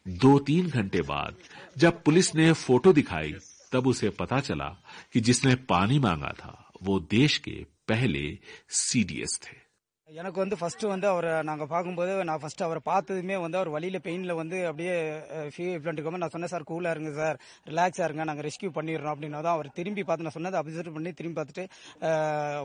दो 0.08 0.38
तीन 0.38 0.68
घंटे 0.68 1.02
बाद 1.02 1.36
जब 1.78 2.02
पुलिस 2.02 2.34
ने 2.34 2.52
फ़ोटो 2.52 2.92
दिखाई, 2.92 3.34
तब 3.72 3.86
उसे 3.86 4.10
पता 4.10 4.40
चला 4.40 4.82
कि 5.12 5.20
जिसने 5.20 5.54
पानी 5.54 5.98
मांगा 5.98 6.32
था, 6.38 6.72
वो 6.82 7.00
देश 7.00 7.38
के 7.38 7.66
पहले 7.88 8.38
सीडीएस 8.68 9.40
थे। 9.42 9.61
எனக்கு 10.20 10.38
வந்து 10.42 10.56
ஃபர்ஸ்ட் 10.60 10.84
வந்து 10.92 11.06
அவரை 11.10 11.30
நாங்க 11.48 11.64
பார்க்கும்போது 11.72 12.12
நான் 12.28 12.40
ஃபர்ஸ்ட் 12.42 12.62
அவரை 12.66 12.80
பார்த்ததுமே 12.88 13.36
வந்து 13.42 13.58
அவர் 13.58 13.70
வழியில 13.74 13.98
பெயின்ல 14.06 14.32
வந்து 14.40 14.56
அப்படியே 14.70 14.94
ஃபீல் 15.52 15.70
இருக்கும் 15.92 16.18
நான் 16.22 16.32
சொன்னேன் 16.34 16.52
சார் 16.52 16.66
கூலா 16.70 16.90
இருங்க 16.94 17.12
சார். 17.18 17.36
ரிலாக்ஸா 17.70 18.04
இருங்க. 18.08 18.24
நாங்க 18.30 18.42
ரெஸ்கியூ 18.48 18.70
பண்ணிடுறோம். 18.78 19.12
அப்படின்னா 19.14 19.40
தான் 19.46 19.56
அவர் 19.56 19.68
திரும்பி 19.78 20.04
பார்த்து 20.08 20.26
நான் 20.26 20.36
சொன்னது 20.36 20.58
அப்சர்வ் 20.60 20.96
பண்ணி 20.96 21.12
திரும்பி 21.20 21.38
பார்த்துட்டு 21.38 21.64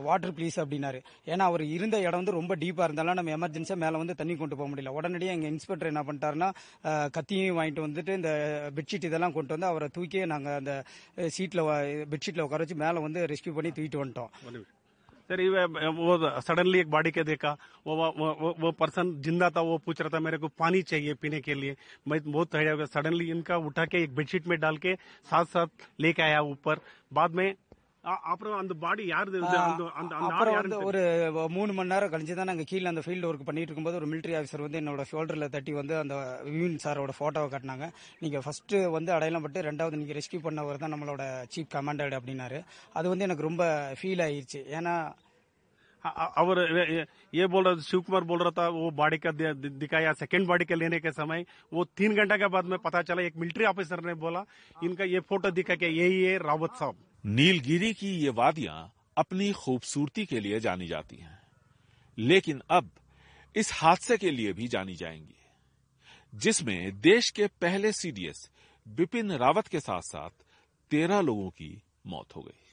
வாட்டர் 0.08 0.34
ப்ளீஸ் 0.38 0.58
அப்படின்னாரு. 0.64 1.00
ஏன்னா 1.32 1.46
அவர் 1.50 1.64
இருந்த 1.76 1.98
இடம் 2.06 2.20
வந்து 2.22 2.38
ரொம்ப 2.38 2.56
டீப்பா 2.62 2.88
இருந்தாலும் 2.88 3.18
நம்ம 3.20 3.34
எமர்ஜென்சியா 3.38 3.78
மேல 3.84 4.00
வந்து 4.04 4.18
தண்ணி 4.22 4.36
கொண்டு 4.42 4.58
போக 4.60 4.68
முடியல. 4.72 4.94
உடனடியே 5.00 5.34
எங்க 5.36 5.48
இன்ஸ்பெக்டர் 5.54 5.92
என்ன 5.92 6.04
பண்ணிட்டாருன்னா 6.08 6.50
கத்தியும் 7.18 7.58
வாங்கிட்டு 7.60 7.86
வந்துட்டு 7.88 8.14
இந்த 8.20 8.32
பெட்ஷீட் 8.78 9.08
இதெல்லாம் 9.10 9.36
கொண்டு 9.38 9.54
வந்து 9.56 9.70
அவரை 9.72 9.88
தூக்கி 9.98 10.26
நாங்க 10.34 10.50
அந்த 10.62 10.74
சீட்ல 11.36 11.62
பெட்ஷீட்ல 12.14 12.46
உட்கார 12.48 12.62
வச்சு 12.66 12.82
மேல 12.84 13.06
வந்து 13.06 13.22
ரெஸ்கியூ 13.34 13.54
பண்ணி 13.58 13.72
தூக்கிட்டு 13.78 14.02
வந்துட்டோம். 14.04 14.32
सर 15.28 15.40
ये 15.40 15.64
वो 15.92 16.40
सडनली 16.40 16.78
एक 16.80 16.90
बॉडी 16.90 17.10
के 17.10 17.22
देखा 17.24 17.50
वो 17.86 17.96
वो, 17.96 18.10
वो, 18.40 18.54
वो 18.60 18.70
पर्सन 18.72 19.12
ज़िंदा 19.22 19.50
था 19.50 19.60
वो 19.60 19.76
पूछ 19.78 20.00
रहा 20.00 20.10
था 20.14 20.20
मेरे 20.20 20.38
को 20.38 20.48
पानी 20.58 20.82
चाहिए 20.82 21.14
पीने 21.14 21.40
के 21.40 21.54
लिए। 21.54 21.76
मैं 22.08 22.20
बहुत 22.30 22.54
हो 22.54 22.76
गया। 22.76 22.86
सडनली 22.86 23.28
इनका 23.30 23.56
उठा 23.68 23.84
के 23.84 24.02
एक 24.02 24.14
बेडशीट 24.14 24.46
में 24.48 24.58
डाल 24.60 24.76
के 24.76 24.94
साथ 25.30 25.44
साथ 25.44 25.66
लेके 26.00 26.22
आया 26.22 26.40
ऊपर। 26.42 26.80
बाद 27.12 27.34
में 27.34 27.54
அப்புறம் 28.25 28.55
அந்த 28.61 28.73
பாடி 28.81 29.03
யாரு 29.07 29.41
அப்புறம் 30.29 30.57
வந்து 30.57 30.77
ஒரு 30.87 31.01
மூணு 31.55 31.71
மணி 31.73 31.91
நேரம் 31.93 32.11
கழிச்சு 32.13 32.35
தான் 32.39 32.49
நாங்க 32.51 32.65
கீழே 32.71 32.89
அந்த 32.91 33.01
ஃபீல்டு 33.05 33.27
ஒர்க் 33.29 33.45
பண்ணிட்டு 33.47 33.69
இருக்கும்போது 33.69 33.99
ஒரு 33.99 34.07
மிலிட்டரி 34.11 34.35
ஆஃபீஸர் 34.39 34.65
வந்து 34.65 34.79
என்னோட 34.81 35.03
ஷோல்டர்ல 35.11 35.47
தட்டி 35.53 35.73
வந்து 35.77 35.93
அந்த 36.01 36.15
வியூன் 36.47 36.75
சாரோட 36.83 37.13
போட்டோவை 37.19 37.49
காட்டினாங்க 37.49 37.87
நீங்க 38.19 38.39
ஃபர்ஸ்ட் 38.45 38.75
வந்து 38.97 39.13
அடையாளம் 39.17 39.45
பட்டு 39.45 39.67
ரெண்டாவது 39.69 39.99
நீங்க 40.01 40.15
ரெஸ்கியூ 40.19 40.41
பண்ணவர் 40.43 40.81
தான் 40.81 40.93
நம்மளோட 40.95 41.25
சீஃப் 41.53 41.73
கமாண்டர் 41.75 42.17
அப்படின்னாரு 42.19 42.59
அது 42.93 43.07
வந்து 43.09 43.27
எனக்கு 43.27 43.49
ரொம்ப 43.49 43.65
ஃபீல் 43.99 44.23
ஆயிருச்சு 44.25 44.61
ஏன்னா 44.79 44.95
और 46.37 46.57
ये 47.33 47.45
बोल 47.47 47.63
रहा 47.65 47.81
शिव 47.81 47.99
कुमार 48.01 48.23
बोल 48.23 48.39
रहा 48.39 48.51
था 48.53 48.65
वो 48.71 48.89
बॉडी 48.93 49.17
का 49.19 49.31
दिखाया 49.77 50.11
सेकंड 50.15 50.47
बॉडी 50.47 50.65
के 50.65 50.75
लेने 50.75 50.99
के 50.99 51.11
समय 51.13 51.45
वो 51.71 51.83
तीन 51.97 52.15
घंटा 52.15 52.37
के 52.37 52.47
बाद 52.49 52.65
में 52.65 52.77
पता 52.81 53.01
चला 53.03 53.21
एक 53.23 53.37
मिलिट्री 53.37 53.65
ऑफिसर 53.65 54.03
ने 54.03 54.13
बोला 54.17 54.43
इनका 54.81 55.03
ये 55.05 55.19
फोटो 55.25 55.51
दिखा 55.53 55.75
के 55.77 55.89
यही 55.93 56.21
है 56.21 56.37
रावत 56.39 56.75
साहब 56.79 56.95
नीलगिरी 57.28 57.92
की 57.94 58.10
ये 58.18 58.28
वादियाँ 58.28 58.92
अपनी 59.16 59.52
खूबसूरती 59.52 60.24
के 60.26 60.40
लिए 60.40 60.60
जानी 60.60 60.86
जाती 60.86 61.16
हैं, 61.16 61.38
लेकिन 62.18 62.62
अब 62.70 62.90
इस 63.56 63.72
हादसे 63.72 64.16
के 64.16 64.30
लिए 64.30 64.52
भी 64.52 64.68
जानी 64.68 64.94
जाएँगी, 64.94 65.36
जिसमें 66.34 67.00
देश 67.00 67.30
के 67.30 67.46
पहले 67.46 67.92
सीडीएस 67.92 68.50
बिपिन 68.86 69.32
रावत 69.32 69.66
के 69.66 69.80
साथ 69.80 70.00
साथ 70.00 70.30
तेरह 70.90 71.20
लोगों 71.20 71.50
की 71.50 71.82
मौत 72.06 72.36
हो 72.36 72.42
गई। 72.42 72.64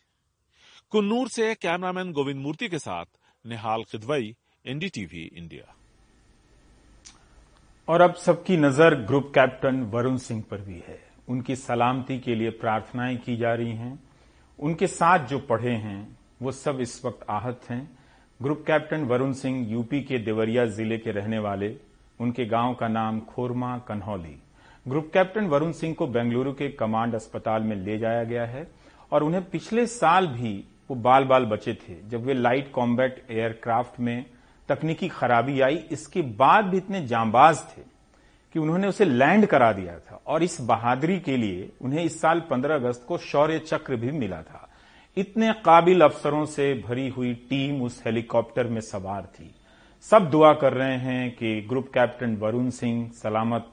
कुन्नूर 0.90 1.30
से 1.30 1.54
कैमरामैन 1.56 2.12
गोविंद 2.12 2.42
मूर्ति 2.42 2.70
के 2.70 2.80
साथ 2.80 3.06
निहाल 3.46 3.84
खिदवई 3.84 4.36
एनडीटीवी 4.66 5.32
इंडिया। 5.34 5.76
और 7.88 8.02
अब 8.02 8.16
सबकी 8.16 8.58
नज़र 8.58 8.96
ग्रुप 8.96 9.32
कैप्टन 9.36 9.84
वरुण 9.84 10.18
सिंह 10.18 10.44
पर 10.52 10.62
भी 10.62 10.80
है। 10.88 11.00
उनकी 11.28 11.56
सलामती 11.56 12.20
के 12.20 12.36
लिए 12.36 12.50
प्रार्थनाएँ 12.50 13.18
की 13.18 13.38
जा 13.38 13.54
रही 13.54 13.72
हैं। 13.72 14.05
उनके 14.60 14.88
साथ 14.88 15.28
जो 15.28 15.40
पढ़े 15.40 15.72
हैं, 15.72 16.18
वो 16.42 16.52
सब 16.52 16.80
इस 16.82 17.02
वक्त 17.06 17.26
आहत 17.30 17.62
हैं। 17.70 17.98
Group 18.40 18.64
captain 18.68 19.04
Varun 19.04 19.32
Singh 19.34 19.72
UP 19.72 20.02
के 20.02 20.18
देवरिया 20.18 20.66
ज़िले 20.66 20.98
के 20.98 21.12
रहने 21.12 21.40
वाले, 21.40 21.76
उनके 22.20 22.46
गाँव 22.46 22.74
का 22.74 22.88
नाम 22.88 23.20
खोरमा, 23.20 23.78
कन्हौली। 23.78 24.36
ग्रुप 24.86 25.10
कैप्टन 25.14 25.46
वरुण 25.46 25.72
सिंह 25.72 25.94
को 25.94 26.08
बेंगलुरु 26.08 26.54
के 26.54 26.70
कमांड 26.70 27.16
अस्पताल 27.16 27.64
में 27.64 27.76
ले 27.76 27.98
जाया 27.98 28.24
गया 28.24 28.46
है, 28.46 28.68
और 29.12 29.24
उन्हें 29.24 29.44
पिछले 29.50 29.88
साल 29.88 30.28
भी 30.28 30.64
वो 30.90 30.96
बाल 30.96 31.24
बाल 31.24 31.46
बचे 31.46 31.74
थे, 31.74 31.96
जब 32.10 32.26
वे 32.26 32.34
लाइट 32.34 32.72
कॉम्बैट 32.72 33.26
एयरक्राफ्ट 33.32 34.00
में 34.00 34.26
तकनीकी 34.70 35.08
खराबी 35.08 35.60
आई। 35.62 35.76
इसके 35.92 36.22
बाद 36.22 36.66
भी 36.66 36.78
इतने 36.78 37.06
जांबाज 37.08 37.64
थे। 37.68 37.82
कि 38.56 38.60
उन्होंने 38.60 38.88
उसे 38.88 39.06
लैंड 39.06 39.46
करा 39.46 39.72
दिया 39.74 40.00
था 40.00 40.22
और 40.28 40.44
इस 40.44 40.58
बहादुरी 40.62 41.20
के 41.20 41.38
लिए 41.38 41.72
उन्हें 41.82 42.04
इस 42.04 42.22
साल 42.22 42.40
15 42.40 42.76
अगस्त 42.76 43.06
को 43.08 43.18
शौर्य 43.18 43.60
चक्र 43.60 43.96
भी 43.96 44.12
मिला 44.12 44.42
था। 44.42 44.70
इतने 45.18 45.54
काबिल 45.54 46.02
अफसरों 46.02 46.46
से 46.46 46.84
भरी 46.88 47.10
हुई 47.10 47.34
टीम 47.34 47.82
उस 47.82 48.04
हेलीकॉप्टर 48.06 48.68
में 48.68 48.82
सवार 48.82 49.22
थी। 49.22 49.56
सब 50.02 50.30
दुआ 50.30 50.54
कर 50.54 50.74
रहे 50.74 50.98
हैं 50.98 51.32
कि 51.32 51.62
ग्रुप 51.62 51.88
कैप्टन 51.94 52.36
वरुण 52.36 52.70
सिंह 52.70 53.12
सलामत 53.12 53.68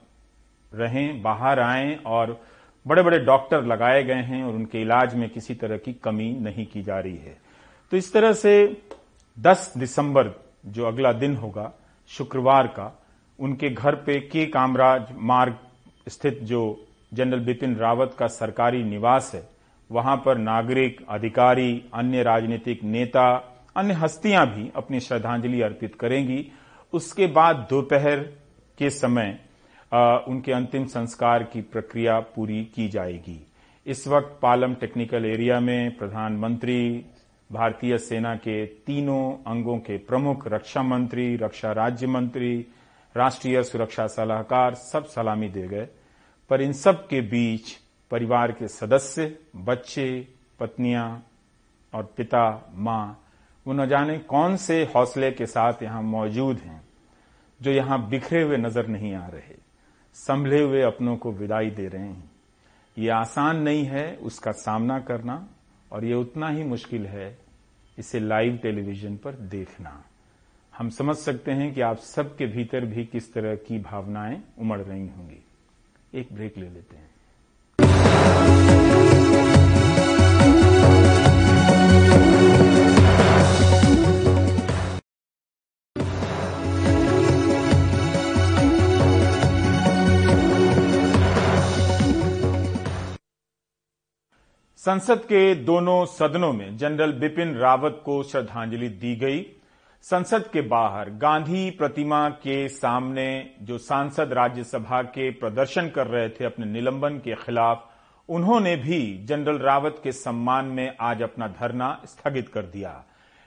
रहें, 0.75 1.23
बाहर 1.23 1.61
आएँ 1.61 1.97
और 1.97 2.41
बड़े 2.87 3.03
बड़े 3.03 3.19
डॉक्टर 3.19 3.65
लगाए 3.65 4.03
गए 4.05 4.23
हैं 4.23 4.45
और 4.45 4.55
उनके 4.55 4.83
इलाज 4.83 5.15
में 5.15 5.31
किसी 5.31 5.55
तरह 5.55 5.77
की 5.77 5.93
कमी 5.93 6.33
नहीं 6.33 6.67
की 6.67 6.83
जा 6.83 6.99
रही 6.99 7.17
है। 7.17 7.39
तो 7.91 7.97
इस 7.97 8.13
तरह 8.13 8.33
से 8.33 8.83
10 9.41 9.75
दिसंबर, 9.79 10.31
जो 10.67 10.85
अगला 10.85 11.13
दिन 11.13 11.37
होगा, 11.37 11.73
शुक्रवार 12.09 12.67
का 12.67 12.99
उनके 13.39 13.71
घर 13.71 13.95
पे 13.97 14.19
के 14.21 14.47
कामराज 14.47 15.15
मार्ग 15.17 15.57
स्थित 16.09 16.39
जो 16.43 16.63
जनरल 17.15 17.41
बिपिन 17.41 17.77
रावत 17.77 18.17
का 18.19 18.27
सरकारी 18.27 18.83
निवास 18.85 19.31
है 19.35 19.43
वहाँ 19.91 20.17
पर 20.17 20.39
नागरिक 20.39 21.01
अधिकारी 21.09 21.71
अन्य 21.95 22.23
राजनीतिक 22.23 22.85
नेता 22.85 23.25
अन्य 23.77 23.95
हस्तियाँ 23.95 24.47
भी 24.47 24.71
अपनी 24.77 25.01
श्रद्धांजलि 25.01 25.61
अर्पित 25.63 25.95
करेंगी। 25.95 26.47
उसके 26.93 27.27
बाद 27.27 27.67
दोपहर 27.71 28.19
के 28.79 28.91
समय 28.91 29.39
आ, 29.93 30.17
उनके 30.19 30.53
अंतिम 30.53 30.85
संस्कार 30.87 31.43
की 31.43 31.61
प्रक्रिया 31.63 32.19
पूरी 32.35 32.63
की 32.75 32.89
जाएगी। 32.89 33.39
इस 33.87 34.07
वक्त 34.09 34.39
पालम 34.43 34.75
टेक्निकल 34.75 35.25
एरिया 35.25 35.59
में 35.61 35.97
प्रधानमंत्री 35.97 37.07
भारतीय 37.51 37.97
सेना 37.99 38.35
के 38.37 38.65
तीनों 38.87 39.33
अंगों 39.47 39.77
के 39.79 39.97
प्रमुख 39.99 40.47
रक्षा 40.49 40.83
मंत्री 40.83 41.35
रक्षा 41.37 41.73
राज्य 41.73 42.07
मंत्री 42.07 42.55
राष्ट्रीय 43.15 43.63
सुरक्षा 43.63 44.07
सलाहकार 44.07 44.75
सब 44.75 45.05
सलामी 45.07 45.49
दे 45.49 45.67
गए। 45.69 45.89
पर 46.51 46.63
इन 46.63 46.73
सब 46.73 47.07
के 47.09 47.21
बीच 47.21 47.77
परिवार 48.11 48.53
के 48.53 48.69
सदस्य, 48.69 49.37
बच्चे, 49.57 50.29
पत्नियाँ 50.61 51.25
और 51.93 52.13
पिता, 52.17 52.73
माँ, 52.75 53.19
वो 53.67 53.73
न 53.73 53.87
जाने 53.87 54.19
कौन 54.19 54.57
से 54.57 54.83
हौसले 54.95 55.31
के 55.31 55.47
साथ 55.47 55.83
यहाँ 55.83 56.03
मौजूद 56.03 56.59
हैं, 56.59 56.83
जो 57.61 57.71
यहाँ 57.71 57.99
बिखरे 58.09 58.43
हुए 58.43 58.57
नज़र 58.57 58.87
नहीं 58.87 59.15
आ 59.15 59.27
रहे, 59.27 59.57
संभले 60.17 60.63
हुए 60.63 60.83
अपनों 60.83 61.17
को 61.17 61.33
विदाई 61.33 61.71
दे 61.71 61.89
रहे 61.89 62.03
हैं। 62.03 62.31
ये 62.97 63.09
आसान 63.11 63.63
नहीं 63.63 63.85
है 63.85 64.15
उसका 64.17 64.53
सामना 64.53 64.99
करना, 65.01 65.47
और 65.91 66.05
ये 66.05 66.15
उतना 66.15 66.49
ही 66.49 66.65
मुश्किल 66.65 67.07
है 67.07 67.37
इसे 67.99 68.21
लाइव 68.21 68.57
टेलीविज़न 68.57 69.17
पर 69.17 69.33
देखना। 69.33 70.03
हम 70.83 70.91
समझ 70.91 71.17
सकते 71.17 71.51
हैं 71.51 71.75
कि 71.75 71.81
आप 71.81 71.99
सबके 71.99 72.47
भीतर 72.47 72.85
भी 72.85 73.05
किस 73.05 73.33
तरह 73.35 73.55
की 73.55 73.79
भावनाएँ 73.79 74.43
उमड़ 74.59 74.81
रही 74.81 75.09
होंगी। 75.09 75.45
एक 76.15 76.29
ब्रेक 76.33 76.59
ले 76.59 76.69
लेते 76.69 76.97
हैं। 76.97 77.11
संसद 94.77 95.19
के 95.19 95.55
दोनों 95.55 96.07
सदनों 96.07 96.53
में 96.53 96.77
जनरल 96.77 97.13
बिपिन 97.13 97.55
रावत 97.55 98.03
को 98.05 98.23
श्रद्धांजलि 98.23 98.89
दी 98.89 99.17
गई। 99.17 99.47
संसद 100.03 100.51
के 100.53 100.61
बाहर 100.61 101.11
गांधी 101.11 101.71
प्रतिमा 101.71 102.29
के 102.29 102.69
सामने 102.69 103.51
जो 103.63 103.79
सांसद 103.79 104.33
राज्यसभा 104.33 105.03
के 105.03 105.31
प्रदर्शन 105.31 105.89
कर 105.89 106.07
रहे 106.07 106.29
थे 106.29 106.45
अपने 106.45 106.67
निलंबन 106.67 107.19
के 107.19 107.35
खिलाफ 107.35 107.89
उन्होंने 108.29 108.77
भी 108.77 109.25
जनरल 109.25 109.59
रावत 109.59 110.01
के 110.05 110.13
सम्मान 110.13 110.65
में 110.65 110.97
आज 111.01 111.23
अपना 111.23 111.49
धरना 111.49 112.03
स्थगित 112.05 112.49
कर 112.49 112.63
दिया। 112.63 113.05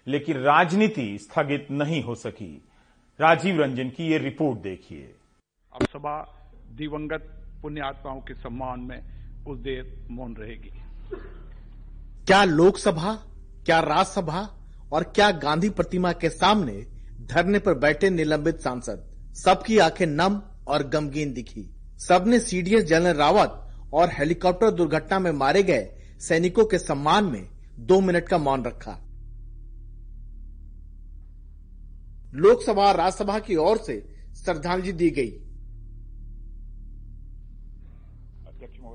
लेकिन 0.08 0.38
राजनीति 0.38 1.18
स्थगित 1.18 1.68
नहीं 1.72 2.04
हो 2.04 2.16
सकी। 2.16 2.66
राजीव 3.20 3.62
रंजन 3.62 3.90
की 3.90 4.08
ये 4.08 4.18
रिपोर्ट 4.18 4.60
देखिए। 4.60 5.16
अब 5.74 5.84
सभा 5.84 6.18
दिवंगत 6.72 7.44
पुण्य 7.62 7.82
आत्माओं 7.82 8.22
के 8.22 8.34
सम्मान 8.34 8.80
में 8.80 9.02
उस 9.46 9.60
देर 9.60 10.08
मौन 10.12 10.36
रहेगी। 10.36 10.72
क्या 12.28 12.44
लोकसभा 12.44 13.14
क्या 13.66 13.80
राज्यसभा 13.80 14.65
और 14.92 15.04
क्या 15.04 15.32
गांधी 15.32 15.70
प्रतिमा 15.70 16.12
के 16.12 16.30
सामने 16.30 16.86
धरने 17.22 17.60
पर 17.60 17.74
बैठे 17.74 18.10
निलंबित 18.10 18.62
सांसद? 18.62 19.12
सबकी 19.34 19.78
आँखें 19.78 20.06
नम 20.06 20.42
और 20.68 20.88
गमगीन 20.88 21.34
दिखी। 21.34 21.76
सबने 21.98 22.40
सीडीएस 22.40 22.84
जनरल 22.84 23.18
रावत 23.18 23.70
और 23.94 24.10
हेलीकॉप्टर 24.10 24.72
दुर्घटना 24.72 25.20
में 25.20 25.32
मारे 25.32 25.64
गए 25.64 25.90
सैनिकों 26.20 26.66
के 26.66 26.78
सम्मान 26.78 27.24
में 27.24 27.50
दो 27.80 28.02
मिनट 28.02 28.28
का 28.28 28.38
मौन 28.38 28.66
रखा। 28.66 29.02
लोकसभा 32.34 32.92
राज्यसभा 32.92 33.40
की 33.40 33.56
ओर 33.56 33.78
से 33.78 34.16
श्रद्धांजलि 34.36 34.92
दी 34.92 35.10
गई। 35.10 35.42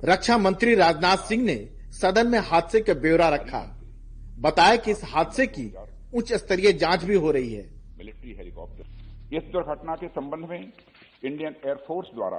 रक्षा 0.05 0.39
मंत्री 0.39 0.75
राजनाथ 0.75 1.17
सिंह 1.17 1.45
ने 1.45 1.71
सदन 1.93 2.27
में 2.27 2.39
हादसे 2.39 2.81
का 2.81 2.95
ब्यौरा 2.95 3.29
रखा। 3.29 3.80
बताया 4.41 4.77
कि 4.77 4.91
इस 4.91 5.01
हादसे 5.05 5.47
की 5.47 5.65
उच्च 6.15 6.33
स्तरीय 6.33 6.73
जाँच 6.73 7.05
भी 7.05 7.15
हो 7.15 7.31
रही 7.31 7.53
है। 7.55 7.65
Military 7.99 8.35
helicopter. 8.35 9.37
इस 9.37 9.43
दुर्घटना 9.43 9.95
के 9.95 10.09
संबंध 10.09 10.49
में 10.51 10.61
इंडियन 10.61 11.55
एयरफोर्स 11.67 12.09
द्वारा 12.15 12.39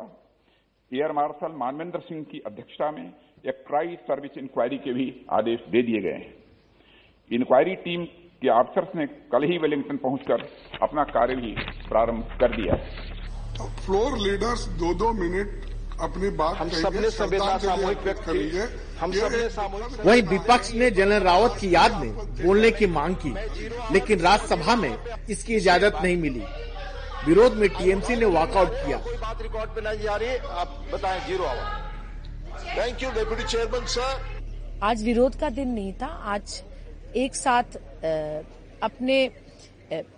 एयर 0.91 1.11
मार्शल 1.11 1.55
मानवेंद्र 1.57 1.99
सिंह 1.99 2.23
की 2.23 2.39
अध्यक्षता 2.39 2.91
में 2.91 3.03
एक 3.47 3.63
ट्राई 3.67 3.95
सर्विस 4.01 4.37
इंक्वायरी 4.37 4.77
के 4.77 4.93
भी 4.93 5.05
आदेश 5.31 5.59
दे 5.69 5.81
दिए 5.81 6.01
गए 6.01 6.17
हैं। 6.17 6.33
इंक्वायरी 7.31 7.75
टीम 7.75 8.05
के 8.41 8.49
ऑफिसर्स 8.49 8.95
ने 8.95 9.05
कल 9.31 9.43
ही 9.43 9.57
वेलिंगटन 9.57 9.97
पहुंचकर 9.97 10.47
अपना 10.81 11.03
कार्य 11.03 11.35
भी 11.35 11.51
प्रारंभ 11.89 12.23
कर 12.39 12.55
दिया 12.55 12.75
है। 12.75 13.09
फ्लोर 13.85 14.17
लीडर्स 14.17 14.67
दो 14.79 14.93
दो 14.93 15.13
मिनट 15.13 15.70
अपनी 16.01 16.29
बात 16.37 16.55
हम 16.57 16.69
सबने 16.71 17.09
संवेदना 17.11 17.57
सामूहिक 17.57 17.99
व्यक्त 18.03 18.23
की। 18.29 18.59
हम 18.99 19.11
सबने 19.13 19.49
सामूहिक 19.49 20.05
वहीं 20.05 20.21
विपक्ष 20.29 20.73
ने 20.73 20.89
जनरल 20.91 21.23
रावत 21.23 21.57
की 21.59 21.73
याद 21.73 21.95
में 22.01 22.11
बोलने 22.41 22.71
की 22.71 22.87
मांग 22.95 23.15
की 23.25 23.33
लेकिन 23.93 24.19
राज्यसभा 24.19 24.75
में 24.75 24.93
इसकी 25.29 25.55
इजाज़त 25.55 25.99
नहीं 26.03 26.17
मिली। 26.17 26.43
विरोध 27.27 27.53
में 27.57 27.67
टीएमसी 27.69 28.15
ने 28.15 28.25
वॉकआउट 28.35 28.71
किया। 28.85 28.97
कोई 28.97 29.17
बात 29.17 29.41
रिकॉर्ड 29.41 29.69
पे 29.75 29.81
नहीं 29.81 29.99
जा 30.03 30.15
रही 30.15 30.37
आप 30.61 30.69
बताएँ 30.93 31.19
zero 31.27 31.43
hour 31.45 31.65
thank 32.77 33.03
you 33.03 33.09
deputy 33.11 33.43
chairman 33.43 33.85
sir 33.95 34.79
आज 34.83 35.03
विरोध 35.03 35.39
का 35.39 35.49
दिन 35.59 35.69
नहीं 35.69 35.93
था 36.01 36.07
आज 36.35 36.61
एक 37.23 37.35
साथ 37.35 37.75
अपने 38.83 39.17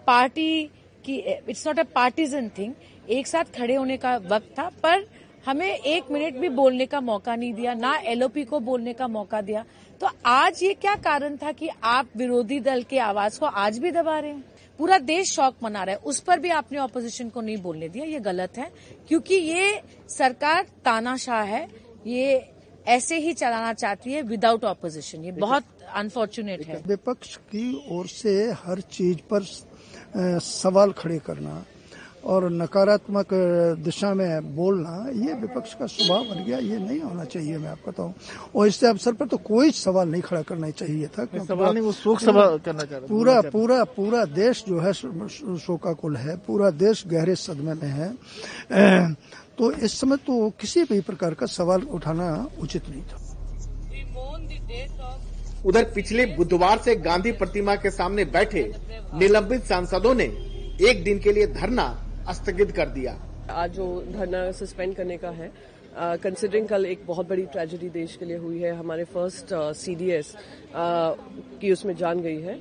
पार्टी 0.08 0.64
की 1.06 1.16
it's 1.50 1.66
not 1.68 1.80
a 1.80 1.84
partisan 1.96 2.50
thing 2.58 2.74
एक 3.12 3.28
साथ 3.28 3.46
खड़े 3.58 3.76
होने 3.76 3.98
का 3.98 4.16
वक्त 4.32 4.54
था 4.60 4.70
पर 4.84 5.06
हमें 5.46 5.68
एक 5.68 6.12
मिनट 6.12 6.38
भी 6.38 6.50
बोलने 6.50 6.86
का 6.86 7.00
मौका 7.02 7.36
नहीं 7.36 7.54
दिया 7.54 7.74
ना 7.74 7.96
एलओपी 8.06 8.44
को 8.44 8.60
बोलने 8.60 8.94
का 8.94 9.08
मौका 9.08 9.42
दिया। 9.42 9.66
तो 10.02 10.10
आज 10.26 10.64
ये 10.64 10.74
क्या 10.74 10.96
कारण 10.96 11.36
था 11.38 11.52
कि 11.52 11.70
आप 11.84 12.10
विरोधी 12.18 12.60
दल 12.60 12.84
के 12.84 13.00
आवाज़ 13.00 13.40
को 13.40 13.46
आज 13.46 13.80
भी 13.80 13.92
दबा 13.92 14.18
रहे 14.20 14.32
हैं? 14.32 14.44
पूरा 14.80 14.98
देश 15.00 15.32
शौक 15.32 15.56
मना 15.64 15.84
रहा 15.84 15.96
है। 15.96 16.02
उस 16.02 16.20
पर 16.20 16.40
भी 16.40 16.50
आपने 16.50 16.78
ऑपोजिशन 16.80 17.30
को 17.30 17.42
नहीं 17.42 17.58
बोलने 17.58 17.90
दिया 17.90 18.06
ये 18.06 18.20
गलत 18.20 18.58
है। 18.58 18.72
क्योंकि 19.08 19.36
ये 19.36 19.82
सरकार 20.10 20.66
तानाशाह 20.86 21.44
है 21.44 21.68
ये 22.08 22.50
ऐसे 22.88 23.18
ही 23.18 23.34
चलाना 23.34 23.74
चाहती 23.74 24.14
है 24.14 24.22
विदाउट 24.22 24.64
ऑपोजिशन 24.66 25.24
ये 25.26 25.32
बहुत 25.34 25.64
अनफॉर्चुनेट 25.96 26.66
है। 26.68 26.82
विपक्ष 26.88 27.36
की 27.52 27.68
ओर 27.92 28.08
से 28.08 28.34
हर 28.64 28.82
चीज़ 28.92 29.18
पर 29.34 29.44
सवाल 30.40 30.92
खड़े 30.92 31.20
करना 31.20 31.64
और 32.24 32.50
नकारात्मक 32.52 33.34
दिशा 33.84 34.14
में 34.14 34.56
बोलना 34.56 34.92
ये 35.18 35.34
विपक्ष 35.36 35.74
का 35.74 35.86
स्वभाव 35.86 36.24
बन 36.26 36.44
गया 36.44 36.58
ये 36.60 36.78
नहीं 36.80 37.00
होना 37.02 37.24
चाहिए 37.26 37.58
मैं 37.58 37.70
आपको 37.70 37.92
बताऊँ। 37.92 38.14
और 38.56 38.68
इससे 38.68 38.88
अवसर 38.88 39.14
पर 39.14 39.28
तो 39.28 39.38
कोई 39.40 39.72
सवाल 39.74 40.10
नहीं 40.10 40.22
खड़ा 40.22 40.42
करना 40.42 40.70
चाहिए 40.72 41.08
था 41.10 41.26
सवाल 41.26 41.74
नहीं 41.74 41.84
वो 41.84 41.92
शोक 41.94 42.20
सभा 42.20 42.46
करना 42.58 42.84
चाह 42.84 43.00
रहा 43.00 43.08
पूरा 43.08 43.42
पूरा 43.52 43.84
पूरा 43.96 44.24
देश 44.26 44.64
जो 44.68 44.80
है 44.80 44.94
शोकाकुल 44.94 46.16
है 46.18 46.38
पूरा 46.38 46.70
देश 46.70 47.04
गहरे 47.08 47.36
सदमे 47.38 47.74
में 47.74 47.90
है। 47.90 48.14
तो 49.58 49.72
इस 49.72 50.00
समय 50.00 50.18
तो 50.18 50.50
किसी 50.62 50.84
भी 50.84 51.00
प्रकार 51.02 51.34
का 51.34 51.46
सवाल 51.48 51.82
उठाना 51.92 52.28
उचित 52.62 52.90
नहीं 52.90 53.02
था। 53.04 53.18
उधर 55.66 55.84
पिछले 55.96 56.26
बुधवार 56.36 56.78
से 56.78 56.96
गांधी 56.96 57.32
प्रतिमा 57.34 57.76
के 57.76 57.90
सामने 57.92 58.26
बैठे 58.28 58.64
निलंबित 59.14 59.64
सांसदों 59.64 60.14
ने 60.14 60.24
एक 60.82 61.04
दिन 61.04 61.20
के 61.20 61.32
लिए 61.32 61.48
धरना 61.50 61.84
स्थगित 62.32 62.72
कर 62.72 62.90
दिया। 62.90 63.18
आज 63.52 63.72
जो 63.76 63.86
धरना 64.12 64.52
सस्पेंड 64.52 64.96
करने 64.96 65.18
का 65.18 65.30
है 65.30 65.52
कंसिडरिंग 65.96 66.66
uh, 66.66 66.70
कल 66.70 66.86
एक 66.86 67.06
बहुत 67.08 67.28
बड़ी 67.30 67.46
ट्रेजेडी 67.54 67.90
देश 67.90 68.16
के 68.16 68.26
लिए 68.26 68.38
हुई 68.38 68.60
है। 68.60 68.72
हमारे 68.76 69.04
फ़र्स्ट 69.14 69.54
सीडीएस 69.78 70.32
uh, 70.32 70.38
uh, 70.38 71.18
की 71.62 71.72
उसमें 71.72 71.96
जान 71.96 72.22
गई 72.22 72.42
है। 72.42 72.56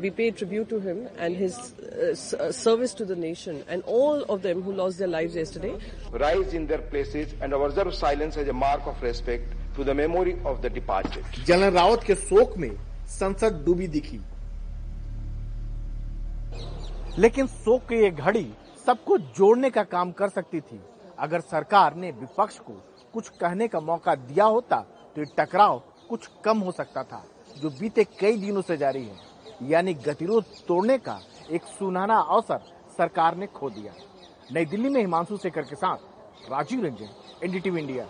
We 0.00 0.10
pay 0.10 0.30
tribute 0.30 0.68
to 0.68 0.78
him 0.80 0.98
and 1.20 1.36
his 1.36 1.54
service 2.56 2.96
to 2.98 3.04
the 3.04 3.18
nation 3.18 3.60
and 3.70 3.82
all 3.88 4.22
of 4.30 4.40
them 4.42 4.62
who 4.62 4.72
lost 4.72 4.98
their 4.98 5.10
lives 5.10 5.36
yesterday 5.36 5.72
rise 6.18 6.54
in 6.60 6.66
their 6.66 6.82
places 6.92 7.34
and 7.42 7.56
observe 7.56 7.94
silence 7.94 8.38
as 8.42 8.48
a 8.48 8.58
mark 8.60 8.86
of 8.92 9.02
respect 9.08 9.56
to 9.76 9.84
the 9.84 9.94
memory 9.94 10.36
of 10.44 10.62
the 10.62 10.70
departed. 10.78 11.44
General 11.46 11.74
Rawat 11.74 12.04
के 12.06 12.14
शोक 12.14 12.56
में 12.58 12.70
संसद 13.18 13.62
डूबी 13.66 13.86
दिखी। 13.88 14.20
लेकिन 17.18 17.46
शोक 17.46 17.88
की 17.88 18.02
ये 18.02 18.10
घड़ी 18.10 18.46
सबको 18.88 19.16
जोड़ने 19.18 19.68
का 19.70 19.82
काम 19.84 20.10
कर 20.12 20.28
सकती 20.28 20.60
थी। 20.60 20.80
अगर 21.18 21.40
सरकार 21.42 21.94
ने 21.94 22.10
विपक्ष 22.10 22.58
को 22.58 22.72
कुछ 23.14 23.28
कहने 23.30 23.66
का 23.68 23.80
मौका 23.80 24.14
दिया 24.14 24.44
होता 24.46 24.76
तो 25.16 25.24
टकराव 25.36 25.82
कुछ 26.08 26.28
कम 26.44 26.58
हो 26.58 26.72
सकता 26.72 27.02
था, 27.02 27.22
जो 27.56 27.70
बीते 27.70 28.04
कई 28.20 28.36
दिनों 28.36 28.62
से 28.62 28.76
जारी 28.76 29.04
है। 29.04 29.16
यानी 29.62 29.94
गतिरोध 29.96 30.44
तोड़ने 30.68 30.96
का 30.98 31.18
एक 31.50 31.64
सुनहरा 31.68 32.18
अवसर 32.18 32.60
सरकार 32.98 33.36
ने 33.36 33.46
खो 33.48 33.70
दिया। 33.70 33.92
नई 34.52 34.64
दिल्ली 34.64 34.88
में 34.88 35.00
हिमांशु 35.00 35.36
शेखर 35.36 35.62
के 35.62 35.76
साथ 35.76 36.50
राजीव 36.50 36.84
रंजन, 36.84 37.10
एनडीटीवी 37.44 37.80
इंडिया। 37.80 38.06